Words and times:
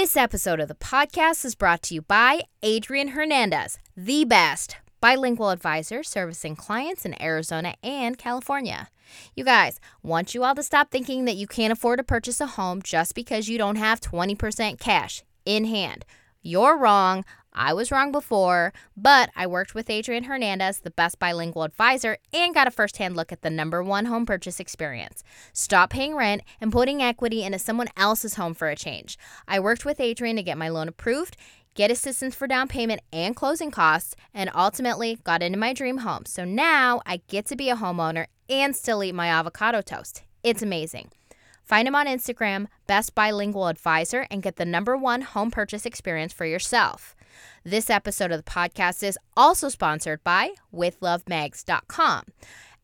This 0.00 0.16
episode 0.16 0.60
of 0.60 0.68
the 0.68 0.74
podcast 0.74 1.44
is 1.44 1.54
brought 1.54 1.82
to 1.82 1.94
you 1.94 2.00
by 2.00 2.44
Adrian 2.62 3.08
Hernandez, 3.08 3.78
the 3.94 4.24
best 4.24 4.76
bilingual 4.98 5.50
advisor 5.50 6.02
servicing 6.02 6.56
clients 6.56 7.04
in 7.04 7.22
Arizona 7.22 7.74
and 7.82 8.16
California. 8.16 8.88
You 9.36 9.44
guys, 9.44 9.78
want 10.02 10.34
you 10.34 10.42
all 10.42 10.54
to 10.54 10.62
stop 10.62 10.90
thinking 10.90 11.26
that 11.26 11.36
you 11.36 11.46
can't 11.46 11.70
afford 11.70 11.98
to 11.98 12.02
purchase 12.02 12.40
a 12.40 12.46
home 12.46 12.80
just 12.80 13.14
because 13.14 13.50
you 13.50 13.58
don't 13.58 13.76
have 13.76 14.00
20% 14.00 14.80
cash 14.80 15.22
in 15.44 15.66
hand. 15.66 16.06
You're 16.40 16.78
wrong. 16.78 17.22
I 17.52 17.72
was 17.72 17.90
wrong 17.90 18.12
before, 18.12 18.72
but 18.96 19.30
I 19.34 19.46
worked 19.46 19.74
with 19.74 19.90
Adrian 19.90 20.24
Hernandez, 20.24 20.80
the 20.80 20.90
best 20.90 21.18
bilingual 21.18 21.64
advisor, 21.64 22.18
and 22.32 22.54
got 22.54 22.68
a 22.68 22.70
firsthand 22.70 23.16
look 23.16 23.32
at 23.32 23.42
the 23.42 23.50
number 23.50 23.82
one 23.82 24.06
home 24.06 24.24
purchase 24.24 24.60
experience. 24.60 25.24
Stop 25.52 25.90
paying 25.90 26.14
rent 26.14 26.42
and 26.60 26.72
putting 26.72 27.02
equity 27.02 27.42
into 27.42 27.58
someone 27.58 27.88
else's 27.96 28.34
home 28.34 28.54
for 28.54 28.68
a 28.68 28.76
change. 28.76 29.18
I 29.48 29.58
worked 29.58 29.84
with 29.84 30.00
Adrian 30.00 30.36
to 30.36 30.42
get 30.42 30.58
my 30.58 30.68
loan 30.68 30.88
approved, 30.88 31.36
get 31.74 31.90
assistance 31.90 32.34
for 32.34 32.46
down 32.46 32.68
payment 32.68 33.00
and 33.12 33.34
closing 33.34 33.70
costs, 33.70 34.14
and 34.32 34.50
ultimately 34.54 35.18
got 35.24 35.42
into 35.42 35.58
my 35.58 35.72
dream 35.72 35.98
home. 35.98 36.26
So 36.26 36.44
now 36.44 37.00
I 37.04 37.20
get 37.26 37.46
to 37.46 37.56
be 37.56 37.68
a 37.68 37.76
homeowner 37.76 38.26
and 38.48 38.76
still 38.76 39.02
eat 39.02 39.14
my 39.14 39.28
avocado 39.28 39.80
toast. 39.80 40.22
It's 40.42 40.62
amazing. 40.62 41.10
Find 41.64 41.86
him 41.86 41.94
on 41.94 42.06
Instagram, 42.06 42.66
Best 42.86 43.14
Bilingual 43.14 43.68
Advisor, 43.68 44.26
and 44.30 44.42
get 44.42 44.56
the 44.56 44.64
number 44.64 44.96
one 44.96 45.22
home 45.22 45.50
purchase 45.52 45.86
experience 45.86 46.32
for 46.32 46.44
yourself. 46.44 47.14
This 47.64 47.90
episode 47.90 48.32
of 48.32 48.44
the 48.44 48.50
podcast 48.50 49.02
is 49.02 49.18
also 49.36 49.68
sponsored 49.68 50.22
by 50.24 50.52
WithLoveMags.com. 50.74 52.24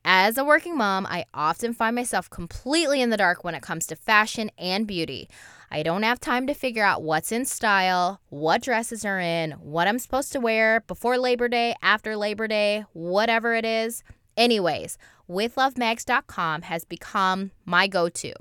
As 0.09 0.39
a 0.39 0.45
working 0.45 0.77
mom, 0.77 1.05
I 1.05 1.25
often 1.35 1.75
find 1.75 1.97
myself 1.97 2.31
completely 2.31 3.03
in 3.03 3.11
the 3.11 3.17
dark 3.17 3.43
when 3.43 3.57
it 3.57 3.63
comes 3.63 3.87
to 3.89 3.97
fashion 3.97 4.53
and 4.57 4.87
beauty. 4.87 5.29
I 5.69 5.83
don't 5.83 6.05
have 6.05 6.21
time 6.21 6.47
to 6.47 6.55
figure 6.55 6.85
out 6.85 7.03
what's 7.03 7.33
in 7.33 7.45
style, 7.45 8.21
what 8.29 8.63
dresses 8.63 9.05
are 9.05 9.19
in, 9.19 9.53
what 9.53 9.89
I'm 9.89 9.99
supposed 9.99 10.31
to 10.33 10.41
wear 10.41 10.81
before 10.87 11.19
Labor 11.19 11.49
Day, 11.49 11.75
after 11.83 12.17
Labor 12.17 12.47
Day, 12.47 12.85
whatever 12.93 13.55
it 13.55 13.65
is. 13.65 14.05
Anyways, 14.37 14.97
withlovemags.com 15.29 16.63
has 16.63 16.85
become 16.85 17.51
my 17.65 17.89
go 17.89 18.09
to. 18.09 18.33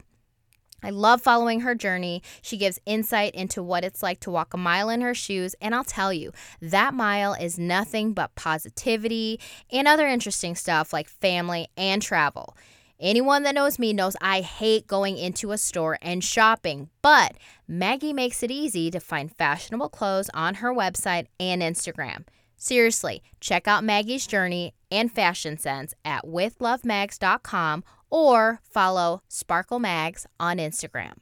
I 0.85 0.91
love 0.91 1.19
following 1.19 1.61
her 1.61 1.73
journey. 1.73 2.21
She 2.43 2.57
gives 2.57 2.79
insight 2.85 3.33
into 3.33 3.63
what 3.63 3.83
it's 3.83 4.03
like 4.03 4.19
to 4.19 4.29
walk 4.29 4.53
a 4.53 4.57
mile 4.57 4.87
in 4.89 5.01
her 5.01 5.15
shoes. 5.15 5.55
And 5.59 5.73
I'll 5.73 5.83
tell 5.83 6.13
you, 6.13 6.31
that 6.61 6.93
mile 6.93 7.33
is 7.33 7.57
nothing 7.57 8.13
but 8.13 8.35
positivity 8.35 9.39
and 9.71 9.87
other 9.87 10.07
interesting 10.07 10.53
stuff 10.53 10.93
like 10.93 11.09
family 11.09 11.69
and 11.75 12.03
travel. 12.03 12.55
Anyone 12.99 13.41
that 13.43 13.55
knows 13.55 13.79
me 13.79 13.93
knows 13.93 14.15
I 14.21 14.41
hate 14.41 14.85
going 14.85 15.17
into 15.17 15.51
a 15.51 15.57
store 15.57 15.97
and 16.03 16.23
shopping, 16.23 16.89
but 17.01 17.33
Maggie 17.67 18.13
makes 18.13 18.43
it 18.43 18.51
easy 18.51 18.91
to 18.91 18.99
find 18.99 19.35
fashionable 19.35 19.89
clothes 19.89 20.29
on 20.35 20.55
her 20.55 20.71
website 20.71 21.25
and 21.39 21.63
Instagram. 21.63 22.25
Seriously, 22.65 23.21
check 23.39 23.67
out 23.67 23.83
Maggie's 23.83 24.25
journey 24.25 24.73
and 24.89 25.11
fashion 25.11 25.55
sense 25.55 25.93
at 26.03 26.25
withlovemags.com 26.25 27.83
or 28.09 28.59
follow 28.67 29.21
Sparkle 29.27 29.77
Mags 29.77 30.25
on 30.39 30.57
Instagram. 30.57 31.13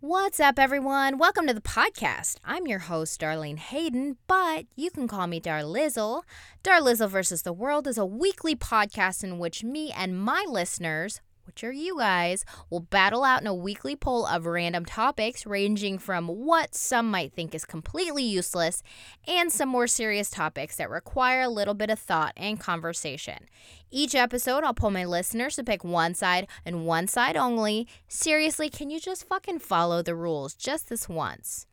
What's 0.00 0.38
up, 0.38 0.58
everyone? 0.58 1.16
Welcome 1.16 1.46
to 1.46 1.54
the 1.54 1.62
podcast. 1.62 2.36
I'm 2.44 2.66
your 2.66 2.80
host, 2.80 3.18
Darlene 3.22 3.56
Hayden, 3.56 4.18
but 4.26 4.66
you 4.76 4.90
can 4.90 5.08
call 5.08 5.26
me 5.26 5.40
Darlizzle. 5.40 6.24
Darlizzle 6.62 7.08
versus 7.08 7.40
the 7.40 7.54
World 7.54 7.86
is 7.86 7.96
a 7.96 8.04
weekly 8.04 8.54
podcast 8.54 9.24
in 9.24 9.38
which 9.38 9.64
me 9.64 9.90
and 9.90 10.20
my 10.20 10.44
listeners 10.46 11.22
which 11.50 11.64
are 11.64 11.72
you 11.72 11.98
guys, 11.98 12.44
will 12.70 12.78
battle 12.78 13.24
out 13.24 13.40
in 13.40 13.46
a 13.48 13.52
weekly 13.52 13.96
poll 13.96 14.24
of 14.24 14.46
random 14.46 14.84
topics 14.84 15.44
ranging 15.44 15.98
from 15.98 16.28
what 16.28 16.76
some 16.76 17.10
might 17.10 17.32
think 17.32 17.56
is 17.56 17.64
completely 17.64 18.22
useless 18.22 18.84
and 19.26 19.50
some 19.50 19.68
more 19.68 19.88
serious 19.88 20.30
topics 20.30 20.76
that 20.76 20.88
require 20.88 21.40
a 21.40 21.48
little 21.48 21.74
bit 21.74 21.90
of 21.90 21.98
thought 21.98 22.32
and 22.36 22.60
conversation. 22.60 23.48
Each 23.90 24.14
episode, 24.14 24.62
I'll 24.62 24.74
pull 24.74 24.92
my 24.92 25.04
listeners 25.04 25.56
to 25.56 25.64
pick 25.64 25.82
one 25.82 26.14
side 26.14 26.46
and 26.64 26.86
one 26.86 27.08
side 27.08 27.36
only. 27.36 27.88
Seriously, 28.06 28.70
can 28.70 28.88
you 28.88 29.00
just 29.00 29.26
fucking 29.26 29.58
follow 29.58 30.02
the 30.02 30.14
rules 30.14 30.54
just 30.54 30.88
this 30.88 31.08
once? 31.08 31.66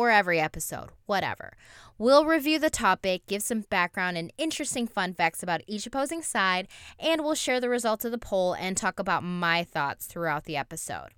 Or 0.00 0.08
every 0.08 0.40
episode, 0.40 0.88
whatever. 1.04 1.52
We'll 1.98 2.24
review 2.24 2.58
the 2.58 2.70
topic, 2.70 3.26
give 3.26 3.42
some 3.42 3.66
background 3.68 4.16
and 4.16 4.32
interesting 4.38 4.86
fun 4.86 5.12
facts 5.12 5.42
about 5.42 5.60
each 5.66 5.86
opposing 5.86 6.22
side, 6.22 6.68
and 6.98 7.22
we'll 7.22 7.34
share 7.34 7.60
the 7.60 7.68
results 7.68 8.06
of 8.06 8.10
the 8.10 8.16
poll 8.16 8.54
and 8.54 8.78
talk 8.78 8.98
about 8.98 9.22
my 9.22 9.62
thoughts 9.62 10.06
throughout 10.06 10.44
the 10.44 10.56
episode. 10.56 11.10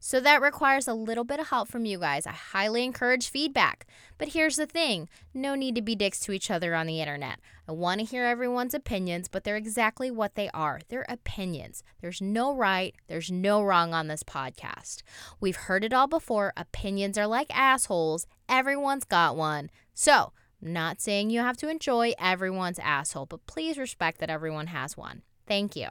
So 0.00 0.20
that 0.20 0.40
requires 0.40 0.86
a 0.86 0.94
little 0.94 1.24
bit 1.24 1.40
of 1.40 1.48
help 1.48 1.68
from 1.68 1.84
you 1.84 1.98
guys. 1.98 2.26
I 2.26 2.32
highly 2.32 2.84
encourage 2.84 3.30
feedback. 3.30 3.86
But 4.16 4.28
here's 4.28 4.56
the 4.56 4.66
thing 4.66 5.08
no 5.34 5.54
need 5.54 5.74
to 5.74 5.82
be 5.82 5.94
dicks 5.94 6.20
to 6.20 6.32
each 6.32 6.50
other 6.50 6.74
on 6.74 6.86
the 6.86 7.00
internet. 7.00 7.38
I 7.68 7.72
want 7.72 8.00
to 8.00 8.06
hear 8.06 8.24
everyone's 8.24 8.74
opinions, 8.74 9.28
but 9.28 9.44
they're 9.44 9.56
exactly 9.56 10.10
what 10.10 10.34
they 10.34 10.50
are. 10.54 10.80
They're 10.88 11.06
opinions. 11.08 11.82
There's 12.00 12.20
no 12.20 12.54
right, 12.54 12.94
there's 13.08 13.30
no 13.30 13.62
wrong 13.62 13.92
on 13.92 14.08
this 14.08 14.22
podcast. 14.22 15.02
We've 15.40 15.56
heard 15.56 15.84
it 15.84 15.92
all 15.92 16.06
before. 16.06 16.52
Opinions 16.56 17.18
are 17.18 17.26
like 17.26 17.54
assholes, 17.56 18.26
everyone's 18.48 19.04
got 19.04 19.36
one. 19.36 19.70
So, 19.94 20.32
I'm 20.62 20.72
not 20.72 21.00
saying 21.00 21.30
you 21.30 21.40
have 21.40 21.56
to 21.58 21.68
enjoy 21.68 22.14
everyone's 22.18 22.80
asshole, 22.80 23.26
but 23.26 23.46
please 23.46 23.78
respect 23.78 24.18
that 24.18 24.30
everyone 24.30 24.68
has 24.68 24.96
one. 24.96 25.22
Thank 25.46 25.76
you. 25.76 25.90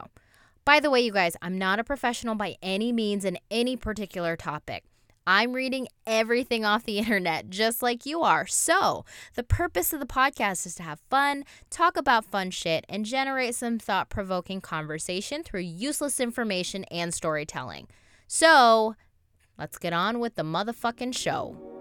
By 0.68 0.80
the 0.80 0.90
way, 0.90 1.00
you 1.00 1.12
guys, 1.12 1.34
I'm 1.40 1.56
not 1.56 1.78
a 1.78 1.82
professional 1.82 2.34
by 2.34 2.56
any 2.60 2.92
means 2.92 3.24
in 3.24 3.38
any 3.50 3.74
particular 3.74 4.36
topic. 4.36 4.84
I'm 5.26 5.54
reading 5.54 5.88
everything 6.06 6.66
off 6.66 6.84
the 6.84 6.98
internet 6.98 7.48
just 7.48 7.82
like 7.82 8.04
you 8.04 8.20
are. 8.20 8.46
So, 8.46 9.06
the 9.34 9.42
purpose 9.42 9.94
of 9.94 10.00
the 10.00 10.04
podcast 10.04 10.66
is 10.66 10.74
to 10.74 10.82
have 10.82 11.00
fun, 11.08 11.46
talk 11.70 11.96
about 11.96 12.26
fun 12.26 12.50
shit, 12.50 12.84
and 12.86 13.06
generate 13.06 13.54
some 13.54 13.78
thought 13.78 14.10
provoking 14.10 14.60
conversation 14.60 15.42
through 15.42 15.62
useless 15.62 16.20
information 16.20 16.84
and 16.90 17.14
storytelling. 17.14 17.88
So, 18.26 18.94
let's 19.58 19.78
get 19.78 19.94
on 19.94 20.20
with 20.20 20.34
the 20.34 20.42
motherfucking 20.42 21.16
show. 21.16 21.77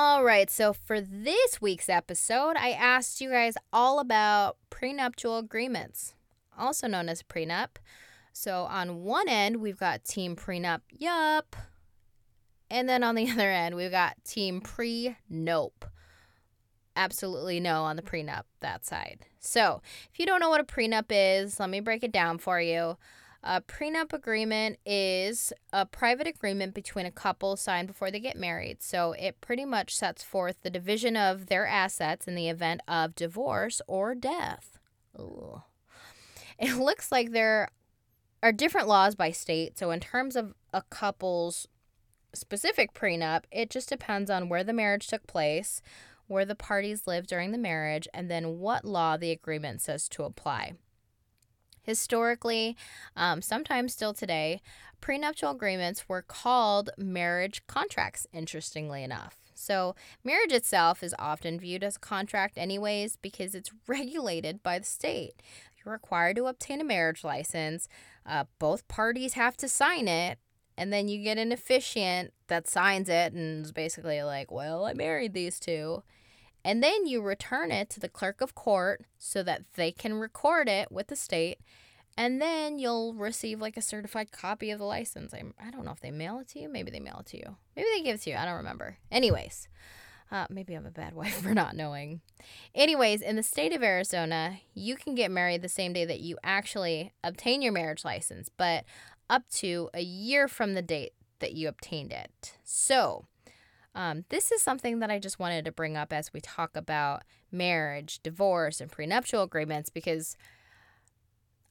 All 0.00 0.22
right, 0.22 0.48
so 0.48 0.72
for 0.72 1.00
this 1.00 1.60
week's 1.60 1.88
episode, 1.88 2.54
I 2.56 2.70
asked 2.70 3.20
you 3.20 3.30
guys 3.30 3.56
all 3.72 3.98
about 3.98 4.56
prenuptial 4.70 5.38
agreements, 5.38 6.14
also 6.56 6.86
known 6.86 7.08
as 7.08 7.24
prenup. 7.24 7.78
So 8.32 8.68
on 8.70 9.02
one 9.02 9.28
end, 9.28 9.56
we've 9.56 9.76
got 9.76 10.04
team 10.04 10.36
prenup, 10.36 10.82
yup. 10.92 11.56
And 12.70 12.88
then 12.88 13.02
on 13.02 13.16
the 13.16 13.28
other 13.32 13.50
end, 13.50 13.74
we've 13.74 13.90
got 13.90 14.24
team 14.24 14.60
pre 14.60 15.16
nope. 15.28 15.84
Absolutely 16.94 17.58
no 17.58 17.82
on 17.82 17.96
the 17.96 18.02
prenup, 18.02 18.44
that 18.60 18.86
side. 18.86 19.26
So 19.40 19.82
if 20.12 20.20
you 20.20 20.26
don't 20.26 20.38
know 20.38 20.48
what 20.48 20.60
a 20.60 20.64
prenup 20.64 21.06
is, 21.10 21.58
let 21.58 21.70
me 21.70 21.80
break 21.80 22.04
it 22.04 22.12
down 22.12 22.38
for 22.38 22.60
you. 22.60 22.96
A 23.50 23.62
prenup 23.62 24.12
agreement 24.12 24.78
is 24.84 25.54
a 25.72 25.86
private 25.86 26.26
agreement 26.26 26.74
between 26.74 27.06
a 27.06 27.10
couple 27.10 27.56
signed 27.56 27.88
before 27.88 28.10
they 28.10 28.20
get 28.20 28.36
married. 28.36 28.82
So 28.82 29.12
it 29.12 29.40
pretty 29.40 29.64
much 29.64 29.96
sets 29.96 30.22
forth 30.22 30.56
the 30.60 30.68
division 30.68 31.16
of 31.16 31.46
their 31.46 31.66
assets 31.66 32.28
in 32.28 32.34
the 32.34 32.50
event 32.50 32.82
of 32.86 33.14
divorce 33.14 33.80
or 33.86 34.14
death. 34.14 34.78
Ugh. 35.18 35.62
It 36.58 36.76
looks 36.78 37.10
like 37.10 37.30
there 37.30 37.70
are 38.42 38.52
different 38.52 38.86
laws 38.86 39.14
by 39.14 39.30
state. 39.30 39.78
So, 39.78 39.92
in 39.92 40.00
terms 40.00 40.36
of 40.36 40.52
a 40.74 40.82
couple's 40.82 41.66
specific 42.34 42.92
prenup, 42.92 43.44
it 43.50 43.70
just 43.70 43.88
depends 43.88 44.30
on 44.30 44.50
where 44.50 44.62
the 44.62 44.74
marriage 44.74 45.06
took 45.06 45.26
place, 45.26 45.80
where 46.26 46.44
the 46.44 46.54
parties 46.54 47.06
lived 47.06 47.28
during 47.28 47.52
the 47.52 47.58
marriage, 47.58 48.06
and 48.12 48.30
then 48.30 48.58
what 48.58 48.84
law 48.84 49.16
the 49.16 49.30
agreement 49.30 49.80
says 49.80 50.06
to 50.10 50.24
apply. 50.24 50.74
Historically, 51.88 52.76
um, 53.16 53.40
sometimes 53.40 53.94
still 53.94 54.12
today, 54.12 54.60
prenuptial 55.00 55.52
agreements 55.52 56.06
were 56.06 56.20
called 56.20 56.90
marriage 56.98 57.66
contracts, 57.66 58.26
interestingly 58.30 59.02
enough. 59.02 59.38
So, 59.54 59.94
marriage 60.22 60.52
itself 60.52 61.02
is 61.02 61.14
often 61.18 61.58
viewed 61.58 61.82
as 61.82 61.96
a 61.96 62.00
contract, 62.00 62.58
anyways, 62.58 63.16
because 63.16 63.54
it's 63.54 63.72
regulated 63.86 64.62
by 64.62 64.78
the 64.78 64.84
state. 64.84 65.42
You're 65.78 65.94
required 65.94 66.36
to 66.36 66.44
obtain 66.44 66.82
a 66.82 66.84
marriage 66.84 67.24
license, 67.24 67.88
uh, 68.26 68.44
both 68.58 68.86
parties 68.88 69.32
have 69.32 69.56
to 69.56 69.66
sign 69.66 70.08
it, 70.08 70.38
and 70.76 70.92
then 70.92 71.08
you 71.08 71.24
get 71.24 71.38
an 71.38 71.52
officiant 71.52 72.34
that 72.48 72.68
signs 72.68 73.08
it 73.08 73.32
and 73.32 73.64
is 73.64 73.72
basically 73.72 74.22
like, 74.22 74.52
well, 74.52 74.84
I 74.84 74.92
married 74.92 75.32
these 75.32 75.58
two. 75.58 76.02
And 76.64 76.82
then 76.82 77.06
you 77.06 77.22
return 77.22 77.70
it 77.70 77.88
to 77.90 78.00
the 78.00 78.08
clerk 78.08 78.40
of 78.40 78.54
court 78.54 79.04
so 79.18 79.42
that 79.42 79.62
they 79.74 79.92
can 79.92 80.14
record 80.14 80.68
it 80.68 80.90
with 80.92 81.06
the 81.08 81.16
state. 81.16 81.58
and 82.16 82.42
then 82.42 82.80
you'll 82.80 83.14
receive 83.14 83.60
like 83.60 83.76
a 83.76 83.80
certified 83.82 84.32
copy 84.32 84.72
of 84.72 84.78
the 84.80 84.84
license. 84.84 85.32
I, 85.32 85.44
I 85.64 85.70
don't 85.70 85.84
know 85.84 85.92
if 85.92 86.00
they 86.00 86.10
mail 86.10 86.40
it 86.40 86.48
to 86.48 86.58
you. 86.58 86.68
Maybe 86.68 86.90
they 86.90 86.98
mail 86.98 87.18
it 87.20 87.26
to 87.26 87.36
you. 87.36 87.56
Maybe 87.76 87.86
they 87.94 88.02
give 88.02 88.16
it 88.16 88.22
to 88.22 88.30
you. 88.30 88.36
I 88.36 88.44
don't 88.44 88.56
remember. 88.56 88.98
Anyways, 89.12 89.68
uh, 90.32 90.46
maybe 90.50 90.74
I'm 90.74 90.84
a 90.84 90.90
bad 90.90 91.14
wife 91.20 91.40
for 91.42 91.54
not 91.54 91.76
knowing. 91.76 92.20
Anyways, 92.74 93.22
in 93.22 93.36
the 93.36 93.42
state 93.44 93.72
of 93.72 93.84
Arizona, 93.84 94.58
you 94.74 94.96
can 94.96 95.14
get 95.14 95.30
married 95.30 95.62
the 95.62 95.68
same 95.68 95.92
day 95.92 96.04
that 96.06 96.18
you 96.20 96.36
actually 96.42 97.12
obtain 97.22 97.62
your 97.62 97.72
marriage 97.72 98.04
license, 98.04 98.48
but 98.48 98.84
up 99.30 99.48
to 99.50 99.88
a 99.94 100.02
year 100.02 100.48
from 100.48 100.74
the 100.74 100.82
date 100.82 101.12
that 101.38 101.52
you 101.52 101.68
obtained 101.68 102.10
it. 102.10 102.54
So, 102.64 103.26
um, 103.98 104.24
this 104.28 104.52
is 104.52 104.62
something 104.62 105.00
that 105.00 105.10
I 105.10 105.18
just 105.18 105.40
wanted 105.40 105.64
to 105.64 105.72
bring 105.72 105.96
up 105.96 106.12
as 106.12 106.32
we 106.32 106.40
talk 106.40 106.76
about 106.76 107.24
marriage, 107.50 108.20
divorce, 108.22 108.80
and 108.80 108.92
prenuptial 108.92 109.42
agreements 109.42 109.90
because 109.90 110.36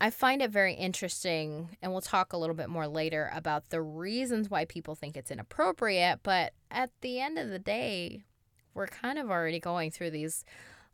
I 0.01 0.09
find 0.09 0.41
it 0.41 0.51
very 0.51 0.73
interesting, 0.73 1.77
and 1.81 1.93
we'll 1.93 2.01
talk 2.01 2.33
a 2.33 2.37
little 2.37 2.53
bit 2.53 2.67
more 2.67 2.85
later 2.85 3.31
about 3.33 3.69
the 3.69 3.81
reasons 3.81 4.49
why 4.49 4.65
people 4.65 4.93
think 4.93 5.15
it's 5.15 5.31
inappropriate. 5.31 6.19
But 6.21 6.51
at 6.69 6.91
the 6.99 7.21
end 7.21 7.39
of 7.39 7.47
the 7.47 7.59
day, 7.59 8.25
we're 8.73 8.87
kind 8.87 9.17
of 9.17 9.31
already 9.31 9.61
going 9.61 9.89
through 9.89 10.11
these 10.11 10.43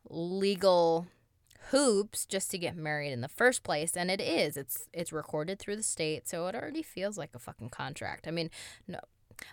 legal 0.08 1.08
hoops 1.70 2.26
just 2.26 2.52
to 2.52 2.58
get 2.58 2.76
married 2.76 3.10
in 3.10 3.22
the 3.22 3.28
first 3.28 3.62
place 3.62 3.96
and 3.96 4.10
it 4.10 4.20
is 4.20 4.54
it's 4.54 4.86
it's 4.92 5.14
recorded 5.14 5.58
through 5.58 5.76
the 5.76 5.82
state 5.82 6.28
so 6.28 6.46
it 6.46 6.54
already 6.54 6.82
feels 6.82 7.16
like 7.16 7.30
a 7.34 7.38
fucking 7.38 7.70
contract 7.70 8.28
i 8.28 8.30
mean 8.30 8.50
no 8.86 8.98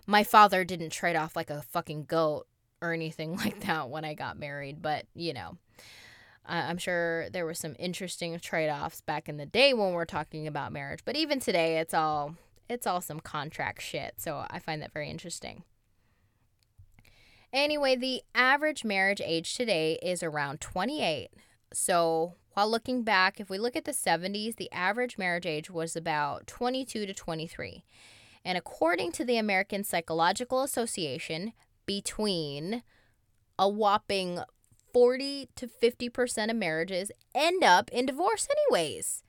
my 0.05 0.23
father 0.23 0.63
didn't 0.63 0.91
trade 0.91 1.15
off 1.15 1.35
like 1.35 1.49
a 1.49 1.61
fucking 1.61 2.05
goat 2.05 2.47
or 2.81 2.93
anything 2.93 3.35
like 3.37 3.59
that 3.61 3.89
when 3.89 4.05
i 4.05 4.13
got 4.13 4.37
married 4.37 4.81
but 4.81 5.05
you 5.13 5.33
know 5.33 5.57
I'm 6.43 6.79
sure 6.79 7.29
there 7.29 7.45
were 7.45 7.53
some 7.53 7.75
interesting 7.77 8.37
trade-offs 8.39 9.01
back 9.01 9.29
in 9.29 9.37
the 9.37 9.45
day 9.45 9.73
when 9.75 9.93
we're 9.93 10.05
talking 10.05 10.47
about 10.47 10.73
marriage, 10.73 11.01
but 11.05 11.15
even 11.15 11.39
today 11.39 11.77
it's 11.77 11.93
all 11.93 12.35
it's 12.67 12.87
all 12.87 13.01
some 13.01 13.19
contract 13.19 13.81
shit. 13.81 14.15
So 14.17 14.45
I 14.49 14.59
find 14.59 14.81
that 14.81 14.93
very 14.93 15.09
interesting. 15.09 15.63
Anyway, 17.53 17.97
the 17.97 18.21
average 18.33 18.85
marriage 18.85 19.21
age 19.23 19.55
today 19.55 19.99
is 20.01 20.23
around 20.23 20.61
28. 20.61 21.29
So, 21.73 22.35
while 22.53 22.69
looking 22.69 23.03
back, 23.03 23.39
if 23.39 23.49
we 23.49 23.57
look 23.57 23.75
at 23.75 23.83
the 23.83 23.91
70s, 23.91 24.55
the 24.55 24.71
average 24.71 25.17
marriage 25.17 25.45
age 25.45 25.69
was 25.69 25.97
about 25.97 26.47
22 26.47 27.05
to 27.05 27.13
23. 27.13 27.83
And 28.43 28.57
according 28.57 29.11
to 29.13 29.25
the 29.25 29.37
American 29.37 29.83
Psychological 29.83 30.63
Association, 30.63 31.53
between 31.85 32.83
a 33.59 33.67
whopping 33.67 34.39
40 34.93 35.49
to 35.55 35.67
50% 35.67 36.49
of 36.49 36.55
marriages 36.55 37.11
end 37.33 37.63
up 37.63 37.89
in 37.91 38.05
divorce, 38.05 38.47
anyways. 38.49 39.23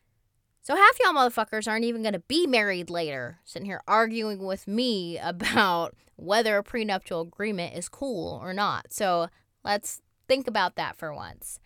So 0.63 0.77
half 0.77 0.99
y'all 1.01 1.13
motherfuckers 1.13 1.67
aren't 1.67 1.85
even 1.85 2.03
going 2.03 2.15
to 2.15 2.21
be 2.21 2.47
married 2.47 2.89
later, 2.89 3.41
sitting 3.45 3.67
here 3.67 3.83
arguing 3.87 4.45
with 4.45 4.69
me 4.69 5.19
about 5.23 5.95
whether 6.17 6.57
a 6.57 6.63
prenuptial 6.63 7.21
agreement 7.21 7.77
is 7.77 7.89
cool 7.89 8.39
or 8.43 8.53
not. 8.55 8.93
So 8.93 9.29
let's 9.65 10.01
think 10.29 10.47
about 10.47 10.77
that 10.77 10.97
for 10.97 11.13
once. 11.13 11.59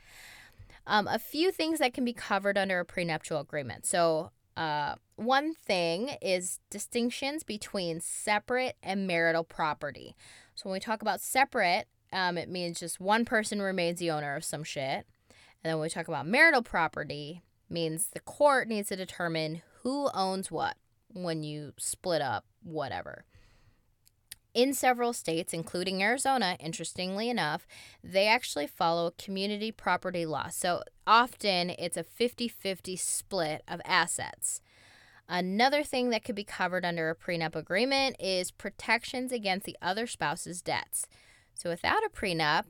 Um, 0.87 1.09
a 1.09 1.19
few 1.19 1.51
things 1.51 1.79
that 1.81 1.93
can 1.93 2.05
be 2.05 2.13
covered 2.13 2.57
under 2.57 2.81
a 2.81 2.85
prenuptial 2.85 3.41
agreement. 3.41 3.87
So, 3.87 4.31
uh, 4.57 4.95
one 5.17 5.55
thing 5.55 6.17
is 6.23 6.61
distinctions 6.71 7.43
between 7.43 8.01
separate 8.01 8.77
and 8.83 9.07
marital 9.07 9.45
property. 9.45 10.17
So, 10.55 10.69
when 10.69 10.75
we 10.75 10.81
talk 10.81 11.03
about 11.03 11.21
separate, 11.21 11.87
um, 12.13 12.39
it 12.39 12.49
means 12.49 12.81
just 12.81 13.01
one 13.01 13.25
person 13.25 13.61
remains 13.61 13.99
the 13.99 14.11
owner 14.11 14.35
of 14.37 14.45
some 14.45 14.65
shit. 14.65 15.07
And 15.63 15.71
then 15.71 15.75
when 15.75 15.83
we 15.83 15.91
talk 15.91 16.09
about 16.09 16.27
marital 16.27 16.63
property, 16.63 17.43
means 17.69 18.09
the 18.13 18.21
court 18.21 18.69
needs 18.69 18.89
to 18.89 18.97
determine 18.97 19.63
who 19.83 20.09
owns 20.15 20.51
what 20.51 20.77
when 21.13 21.43
you 21.43 21.73
split 21.79 22.23
up 22.23 22.45
whatever. 22.63 23.25
In 24.57 24.73
several 24.73 25.13
states, 25.13 25.53
including 25.53 26.03
Arizona, 26.03 26.57
interestingly 26.59 27.29
enough, 27.29 27.67
they 28.03 28.27
actually 28.27 28.67
follow 28.67 29.13
community 29.19 29.71
property 29.71 30.25
law. 30.25 30.49
So 30.49 30.83
often 31.07 31.69
it's 31.69 31.99
a 31.99 32.03
50 32.03 32.49
50 32.49 32.97
split 32.97 33.63
of 33.69 33.83
assets. 33.85 34.63
Another 35.29 35.83
thing 35.83 36.09
that 36.09 36.25
could 36.25 36.35
be 36.35 36.43
covered 36.43 36.87
under 36.87 37.11
a 37.11 37.15
prenup 37.15 37.55
agreement 37.55 38.17
is 38.19 38.51
protections 38.51 39.31
against 39.31 39.67
the 39.67 39.77
other 39.83 40.07
spouse's 40.07 40.63
debts. 40.63 41.07
So 41.53 41.69
without 41.69 42.03
a 42.03 42.09
prenup, 42.09 42.65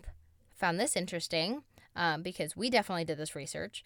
found 0.57 0.81
this 0.81 0.97
interesting 0.97 1.63
um, 1.95 2.21
because 2.21 2.57
we 2.57 2.69
definitely 2.69 3.05
did 3.05 3.19
this 3.19 3.37
research. 3.37 3.85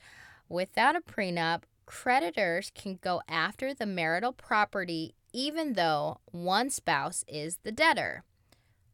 Without 0.48 0.96
a 0.96 1.02
prenup, 1.02 1.64
creditors 1.84 2.72
can 2.74 2.98
go 3.02 3.20
after 3.28 3.74
the 3.74 3.84
marital 3.84 4.32
property 4.32 5.16
even 5.32 5.74
though 5.74 6.20
one 6.26 6.70
spouse 6.70 7.24
is 7.28 7.58
the 7.62 7.72
debtor. 7.72 8.24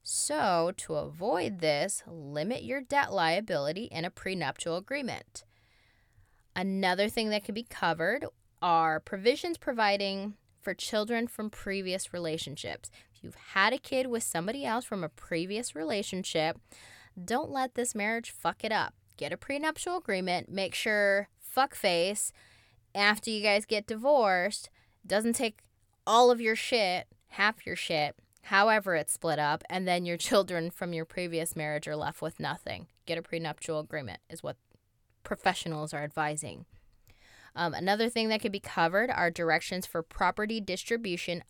So, 0.02 0.72
to 0.76 0.94
avoid 0.94 1.58
this, 1.58 2.02
limit 2.06 2.62
your 2.62 2.80
debt 2.80 3.12
liability 3.12 3.84
in 3.84 4.04
a 4.04 4.10
prenuptial 4.10 4.76
agreement. 4.76 5.44
Another 6.54 7.08
thing 7.08 7.30
that 7.30 7.44
can 7.44 7.54
be 7.54 7.64
covered 7.64 8.24
are 8.62 9.00
provisions 9.00 9.58
providing 9.58 10.34
for 10.62 10.74
children 10.74 11.26
from 11.28 11.50
previous 11.50 12.12
relationships 12.12 12.90
If 13.12 13.22
you've 13.22 13.34
had 13.52 13.72
a 13.72 13.78
kid 13.78 14.08
with 14.08 14.22
somebody 14.22 14.64
else 14.64 14.84
from 14.84 15.04
a 15.04 15.08
previous 15.08 15.74
relationship, 15.74 16.58
don't 17.22 17.50
let 17.50 17.74
this 17.74 17.94
marriage 17.94 18.30
fuck 18.30 18.64
it 18.64 18.72
up. 18.72 18.94
Get 19.16 19.32
a 19.32 19.36
prenuptial 19.36 19.96
agreement. 19.96 20.50
Make 20.50 20.74
sure, 20.74 21.28
fuckface, 21.56 22.32
after 22.94 23.30
you 23.30 23.42
guys 23.42 23.64
get 23.64 23.86
divorced, 23.86 24.70
doesn't 25.06 25.34
take 25.34 25.58
all 26.06 26.30
of 26.30 26.40
your 26.40 26.56
shit, 26.56 27.06
half 27.28 27.66
your 27.66 27.76
shit, 27.76 28.16
however 28.42 28.94
it's 28.94 29.12
split 29.12 29.38
up, 29.38 29.64
and 29.68 29.86
then 29.86 30.04
your 30.04 30.16
children 30.28 30.70
from 30.70 30.92
your 30.92 31.04
previous 31.04 31.56
marriage 31.56 31.88
are 31.88 31.96
left 31.96 32.22
with 32.22 32.40
nothing. 32.40 32.86
Get 33.06 33.18
a 33.18 33.22
prenuptial 33.22 33.80
agreement, 33.80 34.20
is 34.28 34.42
what 34.42 34.56
professionals 35.22 35.92
are 35.92 36.04
advising. 36.04 36.66
Um, 37.54 37.72
another 37.72 38.08
thing 38.08 38.28
that 38.28 38.42
could 38.42 38.52
be 38.52 38.60
covered 38.60 39.10
are 39.10 39.30
directions 39.30 39.86
for 39.86 40.02
property 40.02 40.60
distribution 40.60 41.42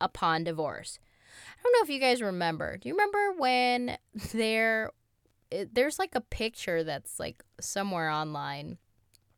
upon 0.00 0.44
divorce. 0.44 0.98
I 1.58 1.62
don't 1.62 1.72
know 1.72 1.84
if 1.84 1.90
you 1.90 2.00
guys 2.00 2.22
remember. 2.22 2.76
Do 2.76 2.88
you 2.88 2.94
remember 2.94 3.32
when 3.38 3.96
there 4.32 4.90
it, 5.50 5.74
there's 5.74 5.98
like 5.98 6.14
a 6.14 6.20
picture 6.20 6.84
that's 6.84 7.18
like 7.18 7.42
somewhere 7.60 8.10
online 8.10 8.78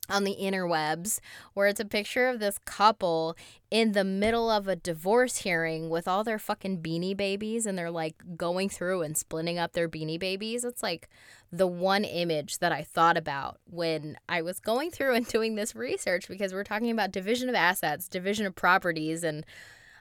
on 0.09 0.25
the 0.25 0.37
interwebs 0.41 1.21
where 1.55 1.67
it's 1.67 1.81
a 1.81 1.85
picture 1.85 2.29
of 2.29 2.41
this 2.41 2.59
couple 2.59 3.37
in 3.71 3.93
the 3.93 4.05
middle 4.05 4.51
of 4.51 4.69
a 4.69 4.77
divorce 4.77 5.39
hearing 5.39 5.89
with 5.89 6.07
all 6.07 6.23
their 6.23 6.39
fucking 6.39 6.81
beanie 6.81 7.17
babies 7.17 7.67
and 7.67 7.77
they're 7.77 7.91
like 7.91 8.15
going 8.37 8.69
through 8.69 9.03
and 9.03 9.17
splitting 9.17 9.59
up 9.59 9.73
their 9.73 9.89
beanie 9.89 10.19
babies. 10.19 10.65
It's 10.65 10.83
like 10.83 11.09
the 11.51 11.67
one 11.67 12.05
image 12.05 12.59
that 12.59 12.73
I 12.73 12.83
thought 12.83 13.17
about 13.17 13.59
when 13.69 14.17
I 14.29 14.43
was 14.43 14.61
going 14.61 14.91
through 14.91 15.15
and 15.15 15.27
doing 15.27 15.55
this 15.55 15.75
research 15.75 16.29
because 16.29 16.53
we're 16.53 16.65
talking 16.65 16.91
about 16.91 17.13
division 17.13 17.49
of 17.49 17.55
assets, 17.55 18.09
division 18.09 18.47
of 18.47 18.55
properties 18.55 19.25
and 19.25 19.45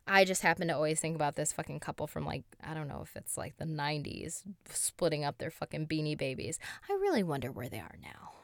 I 0.07 0.23
just 0.23 0.43
happen 0.43 0.67
to 0.67 0.75
always 0.75 0.99
think 0.99 1.15
about 1.15 1.35
this 1.35 1.51
fucking 1.51 1.79
couple 1.79 2.05
from 2.05 2.25
like, 2.25 2.43
I 2.63 2.75
don't 2.75 2.87
know 2.87 3.01
if 3.01 3.15
it's 3.15 3.37
like 3.37 3.57
the 3.57 3.65
90s, 3.65 4.43
splitting 4.69 5.23
up 5.23 5.39
their 5.39 5.49
fucking 5.49 5.87
beanie 5.87 6.17
babies. 6.17 6.59
I 6.87 6.93
really 6.93 7.23
wonder 7.23 7.51
where 7.51 7.69
they 7.69 7.79
are 7.79 7.95
now. 8.01 8.34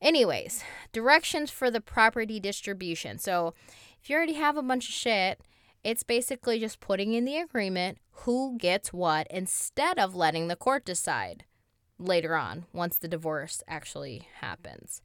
Anyways, 0.00 0.62
directions 0.92 1.50
for 1.50 1.70
the 1.70 1.80
property 1.80 2.38
distribution. 2.38 3.18
So 3.18 3.54
if 4.00 4.08
you 4.08 4.16
already 4.16 4.34
have 4.34 4.56
a 4.56 4.62
bunch 4.62 4.88
of 4.88 4.94
shit, 4.94 5.40
it's 5.82 6.02
basically 6.02 6.60
just 6.60 6.80
putting 6.80 7.14
in 7.14 7.24
the 7.24 7.36
agreement 7.36 7.98
who 8.10 8.56
gets 8.58 8.92
what 8.92 9.26
instead 9.30 9.98
of 9.98 10.14
letting 10.14 10.48
the 10.48 10.56
court 10.56 10.84
decide 10.84 11.44
later 11.98 12.36
on 12.36 12.66
once 12.72 12.96
the 12.96 13.08
divorce 13.08 13.62
actually 13.66 14.28
happens. 14.40 15.02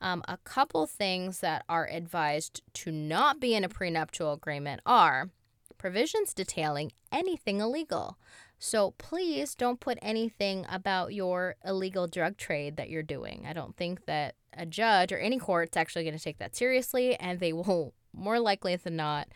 Um, 0.00 0.22
a 0.26 0.38
couple 0.38 0.86
things 0.86 1.40
that 1.40 1.64
are 1.68 1.88
advised 1.88 2.62
to 2.74 2.90
not 2.90 3.40
be 3.40 3.54
in 3.54 3.64
a 3.64 3.68
prenuptial 3.68 4.32
agreement 4.32 4.80
are 4.86 5.30
provisions 5.76 6.32
detailing 6.32 6.92
anything 7.12 7.60
illegal. 7.60 8.16
So 8.60 8.92
please 8.92 9.54
don't 9.54 9.80
put 9.80 9.98
anything 10.02 10.66
about 10.68 11.14
your 11.14 11.56
illegal 11.64 12.06
drug 12.06 12.36
trade 12.36 12.76
that 12.76 12.90
you're 12.90 13.02
doing. 13.02 13.46
I 13.48 13.54
don't 13.54 13.74
think 13.74 14.04
that 14.04 14.34
a 14.52 14.66
judge 14.66 15.12
or 15.12 15.18
any 15.18 15.38
court's 15.38 15.78
actually 15.78 16.04
going 16.04 16.16
to 16.16 16.22
take 16.22 16.38
that 16.38 16.54
seriously, 16.54 17.16
and 17.16 17.40
they 17.40 17.54
will 17.54 17.94
more 18.12 18.38
likely 18.38 18.76
than 18.76 18.96
not 18.96 19.28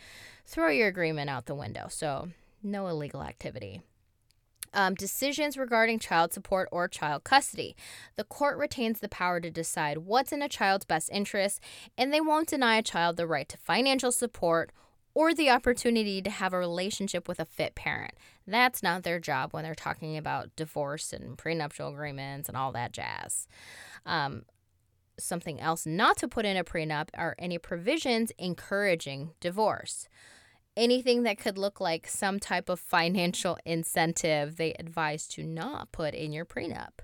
throw 0.44 0.68
your 0.68 0.88
agreement 0.88 1.30
out 1.30 1.46
the 1.46 1.54
window. 1.54 1.86
So, 1.88 2.28
no 2.62 2.86
illegal 2.86 3.22
activity 3.22 3.80
um, 4.74 4.94
decisions 4.94 5.56
regarding 5.56 5.98
child 5.98 6.32
support 6.32 6.68
or 6.70 6.88
child 6.88 7.24
custody. 7.24 7.76
The 8.16 8.24
court 8.24 8.58
retains 8.58 9.00
the 9.00 9.08
power 9.08 9.40
to 9.40 9.50
decide 9.50 9.98
what's 9.98 10.32
in 10.32 10.42
a 10.42 10.48
child's 10.48 10.84
best 10.84 11.08
interest, 11.12 11.60
and 11.96 12.12
they 12.12 12.20
won't 12.20 12.48
deny 12.48 12.76
a 12.76 12.82
child 12.82 13.16
the 13.16 13.26
right 13.26 13.48
to 13.48 13.56
financial 13.56 14.12
support 14.12 14.70
or 15.14 15.32
the 15.32 15.48
opportunity 15.48 16.20
to 16.20 16.30
have 16.30 16.52
a 16.52 16.58
relationship 16.58 17.28
with 17.28 17.38
a 17.38 17.44
fit 17.44 17.74
parent. 17.74 18.14
That's 18.46 18.82
not 18.82 19.04
their 19.04 19.20
job 19.20 19.52
when 19.52 19.62
they're 19.64 19.74
talking 19.74 20.16
about 20.16 20.54
divorce 20.56 21.12
and 21.12 21.38
prenuptial 21.38 21.88
agreements 21.88 22.48
and 22.48 22.58
all 22.58 22.72
that 22.72 22.92
jazz. 22.92 23.46
Um, 24.04 24.42
something 25.18 25.60
else 25.60 25.86
not 25.86 26.16
to 26.18 26.28
put 26.28 26.44
in 26.44 26.56
a 26.56 26.64
prenup 26.64 27.08
are 27.14 27.36
any 27.38 27.58
provisions 27.58 28.32
encouraging 28.38 29.30
divorce. 29.40 30.08
Anything 30.76 31.22
that 31.22 31.38
could 31.38 31.56
look 31.56 31.80
like 31.80 32.08
some 32.08 32.40
type 32.40 32.68
of 32.68 32.80
financial 32.80 33.56
incentive, 33.64 34.56
they 34.56 34.74
advise 34.74 35.28
to 35.28 35.44
not 35.44 35.92
put 35.92 36.14
in 36.14 36.32
your 36.32 36.44
prenup. 36.44 36.98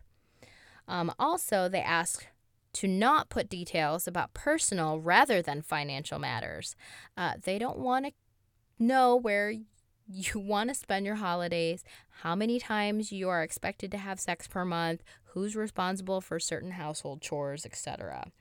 Um, 0.89 1.13
also, 1.21 1.69
they 1.69 1.81
ask 1.81 2.27
to 2.75 2.87
not 2.87 3.29
put 3.29 3.49
details 3.49 4.07
about 4.07 4.35
personal 4.35 5.01
rather 5.01 5.43
than 5.43 5.63
financial 5.63 6.19
matters. 6.19 6.77
Uh, 7.17 7.35
they 7.43 7.59
don't 7.59 7.79
want 7.79 8.07
to 8.07 8.13
know 8.79 9.17
where 9.17 9.55
you 10.13 10.41
want 10.41 10.69
to 10.69 10.75
spend 10.75 11.07
your 11.07 11.17
holidays, 11.17 11.85
how 12.23 12.35
many 12.35 12.59
times 12.59 13.13
you 13.13 13.29
are 13.29 13.43
expected 13.43 13.91
to 13.93 13.99
have 13.99 14.19
sex 14.19 14.49
per 14.49 14.65
month, 14.65 15.03
who's 15.33 15.55
responsible 15.55 16.21
for 16.21 16.41
certain 16.41 16.73
household 16.73 17.21
chores, 17.21 17.65
etc. 17.65 18.33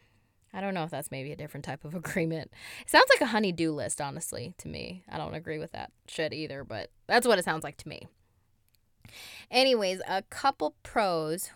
I 0.52 0.62
don't 0.62 0.74
know 0.74 0.84
if 0.84 0.90
that's 0.90 1.12
maybe 1.12 1.32
a 1.32 1.36
different 1.36 1.66
type 1.66 1.86
of 1.86 1.94
agreement. 1.96 2.52
It 2.82 2.90
sounds 2.90 3.10
like 3.14 3.22
a 3.22 3.32
honey-do 3.32 3.72
list, 3.72 4.02
honestly, 4.02 4.56
to 4.58 4.68
me. 4.68 5.04
I 5.10 5.18
don't 5.18 5.36
agree 5.36 5.60
with 5.60 5.72
that 5.74 5.92
shit 6.08 6.34
either, 6.34 6.64
but 6.64 6.90
that's 7.08 7.28
what 7.28 7.40
it 7.40 7.46
sounds 7.46 7.64
like 7.64 7.78
to 7.78 7.90
me. 7.90 8.08
Anyways, 9.52 10.02
a 10.08 10.22
couple 10.24 10.76
pros 10.84 11.50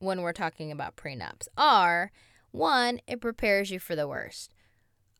when 0.00 0.22
we're 0.22 0.32
talking 0.32 0.72
about 0.72 0.96
prenups 0.96 1.46
are 1.56 2.10
one, 2.50 3.00
it 3.06 3.20
prepares 3.20 3.70
you 3.70 3.78
for 3.78 3.94
the 3.94 4.08
worst. 4.08 4.52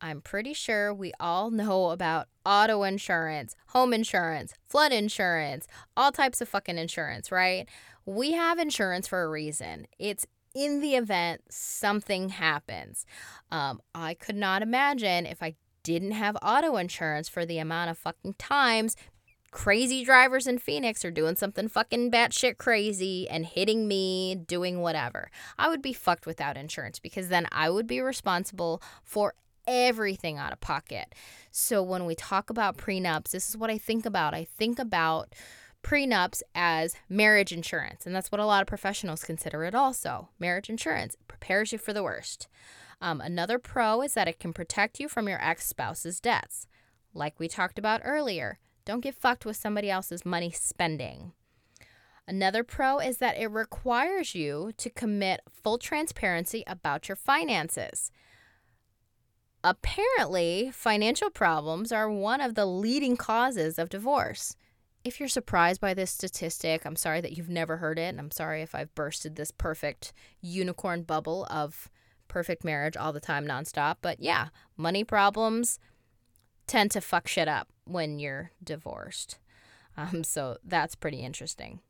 I'm 0.00 0.22
pretty 0.22 0.54
sure 0.54 0.92
we 0.94 1.12
all 1.20 1.50
know 1.50 1.90
about 1.90 2.28
auto 2.44 2.82
insurance, 2.82 3.54
home 3.68 3.92
insurance, 3.92 4.54
flood 4.66 4.92
insurance, 4.92 5.66
all 5.96 6.10
types 6.10 6.40
of 6.40 6.48
fucking 6.48 6.78
insurance, 6.78 7.30
right? 7.30 7.68
We 8.06 8.32
have 8.32 8.58
insurance 8.58 9.06
for 9.06 9.22
a 9.22 9.28
reason. 9.28 9.86
It's 9.98 10.26
in 10.54 10.80
the 10.80 10.96
event 10.96 11.42
something 11.50 12.30
happens. 12.30 13.04
Um, 13.52 13.80
I 13.94 14.14
could 14.14 14.36
not 14.36 14.62
imagine 14.62 15.26
if 15.26 15.42
I 15.42 15.54
didn't 15.82 16.12
have 16.12 16.36
auto 16.42 16.76
insurance 16.76 17.28
for 17.28 17.46
the 17.46 17.58
amount 17.58 17.90
of 17.90 17.98
fucking 17.98 18.34
times 18.34 18.96
crazy 19.50 20.04
drivers 20.04 20.46
in 20.46 20.58
Phoenix 20.58 21.04
are 21.04 21.10
doing 21.10 21.36
something 21.36 21.68
fucking 21.68 22.10
batshit 22.10 22.58
crazy 22.58 23.28
and 23.28 23.44
hitting 23.44 23.88
me, 23.88 24.34
doing 24.34 24.80
whatever. 24.80 25.30
I 25.58 25.68
would 25.68 25.82
be 25.82 25.92
fucked 25.92 26.26
without 26.26 26.56
insurance 26.56 26.98
because 26.98 27.28
then 27.28 27.46
I 27.52 27.70
would 27.70 27.86
be 27.86 28.00
responsible 28.00 28.82
for 29.02 29.34
everything 29.66 30.38
out 30.38 30.52
of 30.52 30.60
pocket. 30.60 31.14
So 31.50 31.82
when 31.82 32.06
we 32.06 32.14
talk 32.14 32.50
about 32.50 32.76
prenups, 32.76 33.30
this 33.30 33.48
is 33.48 33.56
what 33.56 33.70
I 33.70 33.78
think 33.78 34.06
about. 34.06 34.34
I 34.34 34.44
think 34.44 34.78
about 34.78 35.34
prenups 35.82 36.42
as 36.54 36.94
marriage 37.08 37.52
insurance, 37.52 38.06
and 38.06 38.14
that's 38.14 38.30
what 38.30 38.40
a 38.40 38.46
lot 38.46 38.62
of 38.62 38.68
professionals 38.68 39.24
consider 39.24 39.64
it 39.64 39.74
also. 39.74 40.28
Marriage 40.38 40.68
insurance 40.68 41.16
prepares 41.28 41.72
you 41.72 41.78
for 41.78 41.92
the 41.92 42.02
worst. 42.02 42.48
Um, 43.00 43.20
another 43.20 43.58
pro 43.58 44.02
is 44.02 44.14
that 44.14 44.28
it 44.28 44.38
can 44.38 44.52
protect 44.52 45.00
you 45.00 45.08
from 45.08 45.28
your 45.28 45.42
ex 45.42 45.66
spouse's 45.66 46.20
debts. 46.20 46.66
Like 47.14 47.40
we 47.40 47.48
talked 47.48 47.78
about 47.78 48.02
earlier, 48.04 48.58
don't 48.90 49.02
get 49.02 49.14
fucked 49.14 49.46
with 49.46 49.56
somebody 49.56 49.88
else's 49.88 50.26
money 50.26 50.50
spending. 50.50 51.32
Another 52.26 52.64
pro 52.64 52.98
is 52.98 53.18
that 53.18 53.38
it 53.38 53.46
requires 53.46 54.34
you 54.34 54.72
to 54.78 54.90
commit 54.90 55.42
full 55.48 55.78
transparency 55.78 56.64
about 56.66 57.08
your 57.08 57.14
finances. 57.14 58.10
Apparently, 59.62 60.72
financial 60.72 61.30
problems 61.30 61.92
are 61.92 62.10
one 62.10 62.40
of 62.40 62.56
the 62.56 62.66
leading 62.66 63.16
causes 63.16 63.78
of 63.78 63.90
divorce. 63.90 64.56
If 65.04 65.20
you're 65.20 65.28
surprised 65.28 65.80
by 65.80 65.94
this 65.94 66.10
statistic, 66.10 66.84
I'm 66.84 66.96
sorry 66.96 67.20
that 67.20 67.36
you've 67.36 67.48
never 67.48 67.76
heard 67.76 67.98
it. 67.98 68.08
And 68.08 68.18
I'm 68.18 68.32
sorry 68.32 68.60
if 68.60 68.74
I've 68.74 68.92
bursted 68.96 69.36
this 69.36 69.52
perfect 69.52 70.12
unicorn 70.40 71.02
bubble 71.02 71.46
of 71.48 71.88
perfect 72.26 72.64
marriage 72.64 72.96
all 72.96 73.12
the 73.12 73.20
time, 73.20 73.46
nonstop. 73.46 73.98
But 74.02 74.18
yeah, 74.18 74.48
money 74.76 75.04
problems 75.04 75.78
tend 76.70 76.92
to 76.92 77.00
fuck 77.00 77.26
shit 77.26 77.48
up 77.48 77.68
when 77.84 78.20
you're 78.20 78.52
divorced. 78.62 79.38
Um, 79.96 80.22
so 80.22 80.56
that's 80.64 80.94
pretty 80.94 81.18
interesting. 81.18 81.80